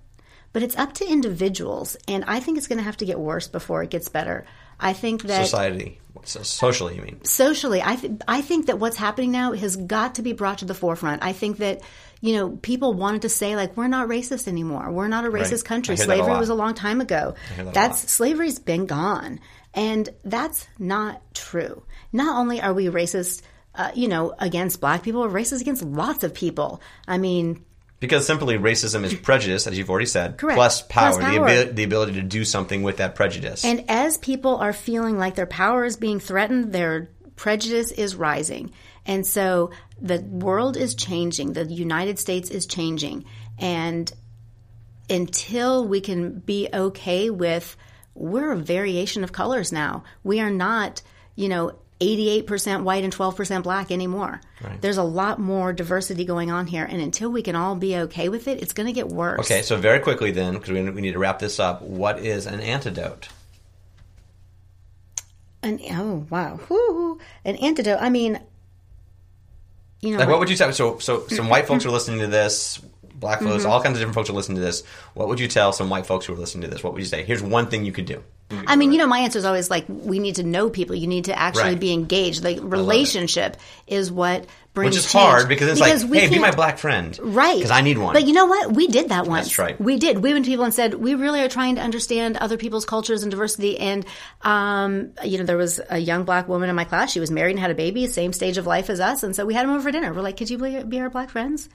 [0.53, 3.49] but it's up to individuals and I think it's going to have to get worse
[3.49, 4.45] before it gets better.
[4.79, 8.97] I think that society so socially you mean socially I th- I think that what's
[8.97, 11.23] happening now has got to be brought to the forefront.
[11.25, 11.81] I think that
[12.21, 14.91] you know people wanted to say like we're not racist anymore.
[14.91, 15.65] We're not a racist Right.
[15.65, 15.95] country.
[15.97, 17.35] That a Slavery was a long time ago.
[17.57, 19.41] that That's slavery's been gone.
[19.75, 21.83] And that's not true.
[22.13, 23.43] Not only are we racist,
[23.75, 26.81] uh, you know, against black people, we're racist against lots of people.
[27.07, 27.63] I mean,
[28.01, 30.57] because simply racism is prejudice as you've already said Correct.
[30.57, 31.49] plus power, Plus The, power.
[31.49, 35.35] abi- the ability to do something with that prejudice and as people are feeling like
[35.35, 38.71] their power is being threatened, their prejudice is rising.
[39.07, 41.55] And so the world is changing.
[41.55, 43.25] The United States is changing.
[43.59, 44.13] And
[45.09, 47.77] until we can be okay with
[48.17, 50.03] we're a variation of colors now.
[50.25, 51.03] We are not,
[51.35, 54.41] you know, 88% white and 12% black anymore.
[54.81, 56.85] There's a lot more diversity going on here.
[56.85, 59.41] And until we can all be okay with it, it's going to get worse.
[59.41, 62.47] okay so very quickly then because we, we need to wrap this up what is
[62.47, 63.29] an antidote
[65.63, 66.59] An, oh, wow.
[66.69, 67.19] Whew.
[67.45, 67.99] An antidote.
[68.01, 68.41] I mean,
[70.07, 72.27] you know, like what would you say so so some white folks are listening to
[72.27, 72.81] this
[73.19, 73.71] black folks Mm-hmm.
[73.71, 74.83] all kinds of different folks are listening to this
[75.15, 77.07] what would you tell some white folks who are listening to this what would you
[77.07, 78.23] say here's one thing you could do
[78.69, 80.95] I mean, you know, my answer is always like, we need to know people.
[80.95, 81.81] You need to actually Right.
[81.81, 82.45] be engaged.
[82.45, 83.57] Like, relationship
[83.89, 85.25] is what brings which is change.
[85.25, 87.57] hard because it's like we hey be my black friend Right.
[87.57, 88.73] because i need one But you know what?
[88.73, 89.47] We did that once.
[89.47, 89.81] That's right.
[89.81, 90.23] We did.
[90.23, 93.23] We went to people and said, we really are trying to understand other people's cultures
[93.25, 93.81] and diversity.
[93.81, 94.07] And,
[94.43, 97.11] um, you know, there was a young black woman in my class.
[97.11, 99.25] She was married and had a baby, same stage of life as us.
[99.25, 100.13] And so we had them over for dinner.
[100.13, 101.69] We're like, could you be our black friends?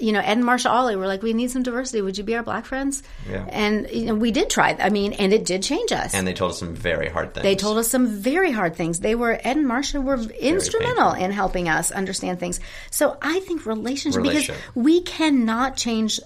[0.00, 2.00] You know, Ed and Marsha Ollie were like, we need some diversity.
[2.02, 3.02] Would you be our black friends?
[3.28, 3.44] Yeah.
[3.48, 4.76] And, you know, we did try.
[4.78, 6.14] I mean, and it did change us.
[6.14, 9.00] and they told us some very hard things They told us some very hard things.
[9.00, 11.24] They were Ed and Marcia were instrumental painful.
[11.24, 12.58] in helping us understand things.
[12.90, 14.56] So I think relationship, Relationship.
[14.56, 16.20] because we cannot change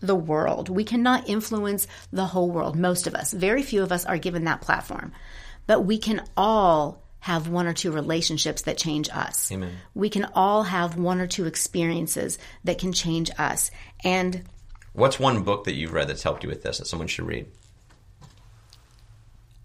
[0.00, 0.68] the world.
[0.68, 2.76] We cannot influence the whole world.
[2.76, 5.12] Most of us, very few of us are given that platform.
[5.66, 9.50] But we can all have one or two relationships that change us.
[9.50, 9.72] Amen.
[9.94, 13.70] We can all have one or two experiences that can change us.
[14.04, 14.42] And
[14.92, 17.46] what's one book that you've read that's helped you with this that someone should read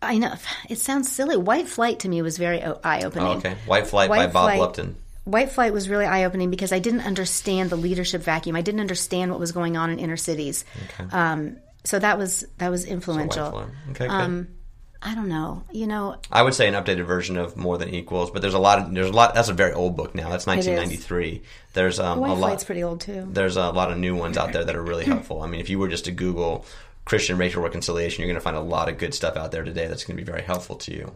[0.01, 0.33] I know
[0.69, 1.37] it sounds silly.
[1.37, 3.27] White Flight to me was very eye opening.
[3.27, 6.71] oh, okay white flight by bob Flight- lupton White Flight was really eye opening because
[6.71, 8.55] I didn't understand the leadership vacuum.
[8.55, 10.65] I didn't understand what was going on in inner cities.
[11.11, 13.51] Um, so that was that was White influential.
[13.51, 13.67] Flight.
[13.91, 14.09] okay good.
[14.09, 14.47] Um,
[15.03, 15.63] I don't know.
[15.71, 18.59] You know, I would say an updated version of More Than Equals, but there's a
[18.59, 19.33] lot of there's a lot.
[19.33, 20.29] That's a very old book now.
[20.29, 21.41] That's 1993.
[21.73, 22.63] There's um, a lot.
[22.65, 23.27] Pretty old too.
[23.31, 25.41] There's a lot of new ones out there that are really helpful.
[25.41, 26.65] I mean, if you were just to Google
[27.05, 29.87] Christian racial reconciliation, you're going to find a lot of good stuff out there today
[29.87, 31.15] that's going to be very helpful to you.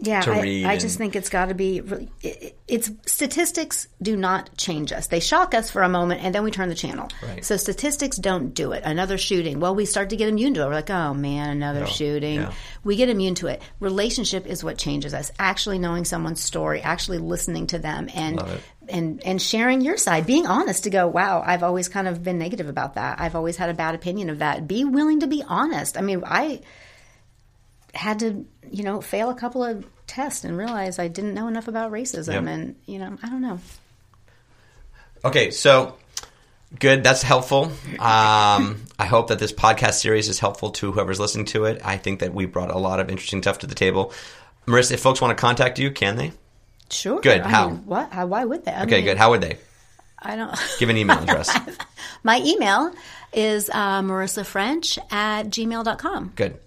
[0.00, 1.80] Yeah, to I, read I just and- think it's got to be.
[1.80, 5.06] really- it- It's statistics do not change us.
[5.06, 7.08] They shock us for a moment, and then we turn the channel.
[7.22, 7.42] Right.
[7.44, 8.82] So statistics don't do it.
[8.84, 9.58] Another shooting.
[9.58, 10.66] Well, we start to get immune to it.
[10.66, 12.36] We're like, oh man, another shooting.
[12.42, 12.52] yeah.
[12.84, 13.62] We get immune to it.
[13.80, 15.32] Relationship is what changes us.
[15.38, 18.42] Actually knowing someone's story, actually listening to them, and
[18.88, 22.38] and and sharing your side, being honest to go, wow, I've always kind of been
[22.38, 23.18] negative about that.
[23.20, 24.68] I've always had a bad opinion of that.
[24.68, 25.96] Be willing to be honest.
[25.98, 26.60] I mean, I
[27.98, 31.68] had to, you know, fail a couple of tests and realize I didn't know enough
[31.68, 32.32] about racism.
[32.34, 32.44] Yep.
[32.46, 33.58] And, you know, I don't know.
[35.24, 35.96] Okay, so
[36.78, 37.02] good.
[37.02, 37.72] That's helpful.
[37.98, 41.80] Um, I hope that this podcast series is helpful to whoever's listening to it.
[41.84, 44.12] I think that we brought a lot of interesting stuff to the table.
[44.66, 46.32] Marissa, if folks want to contact you, can they?
[46.90, 47.20] Sure.
[47.20, 47.40] Good.
[47.40, 47.68] I How?
[47.70, 48.12] mean, what?
[48.12, 48.72] How, why would they?
[48.72, 49.16] I Okay, mean, good.
[49.18, 49.58] How would they?
[50.20, 50.54] I don't.
[50.78, 51.50] Give an email address.
[52.22, 52.92] My email
[53.32, 56.32] is uh, marissafrench at gmail.com.
[56.36, 56.58] Good.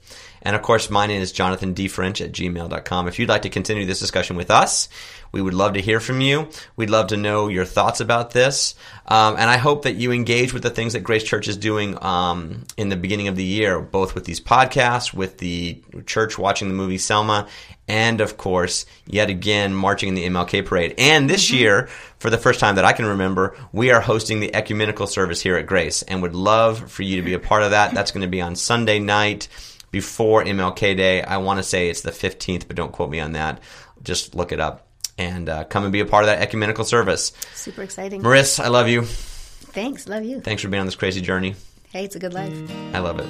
[0.42, 1.88] And of course, my name is Jonathan D.
[1.88, 3.08] French at gmail.com.
[3.08, 4.90] If you'd like to continue this discussion with us,
[5.32, 6.50] we would love to hear from you.
[6.76, 8.76] We'd love to know your thoughts about this.
[9.06, 12.02] Um, and I hope that you engage with the things that Grace Church is doing
[12.04, 16.68] um, in the beginning of the year, both with these podcasts, with the church watching
[16.68, 17.48] the movie Selma,
[17.88, 20.96] and of course, yet again, marching in the MLK parade.
[20.98, 21.88] And this year,
[22.20, 25.58] for the first time that I can remember, we are hosting the ecumenical service here
[25.58, 27.94] at Grace and would love for you to be a part of that.
[27.94, 29.48] That's going to be on Sunday night
[29.92, 31.22] before MLK Day.
[31.22, 33.60] I want to say it's the 15th, but don't quote me on that.
[34.04, 34.88] Just look it up.
[35.18, 37.32] and uh, come and be a part of that ecumenical service.
[37.54, 38.22] Super exciting.
[38.24, 39.04] Maris, I love you.
[39.04, 40.08] Thanks.
[40.08, 40.42] Love you.
[40.42, 41.56] Thanks for being on this crazy journey.
[41.92, 42.54] Hey, it's a good life.
[42.94, 43.28] I love it.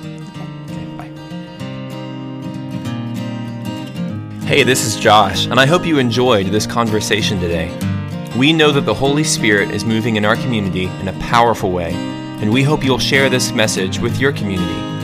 [0.72, 1.12] Okay, bye.
[4.45, 7.70] Hey, this is Josh, and I hope you enjoyed this conversation today.
[8.38, 11.93] We know that the Holy Spirit is moving in our community in a powerful way,
[11.93, 15.01] and we hope you'll share this message with your community.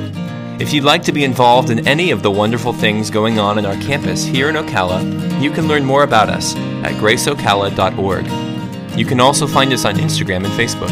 [0.60, 3.66] If you'd like to be involved in any of the wonderful things going on in
[3.66, 8.97] our campus here in Ocala, you can learn more about us at graceocala.org.
[8.97, 10.89] You can also find us on Instagram and Facebook.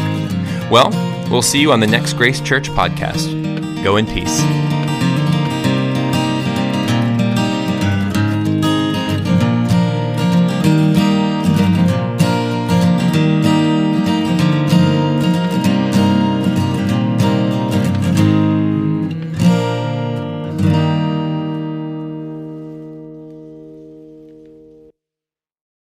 [0.70, 0.90] Well,
[1.30, 3.82] we'll see you on the next Grace Church podcast.
[3.82, 4.40] Go in peace.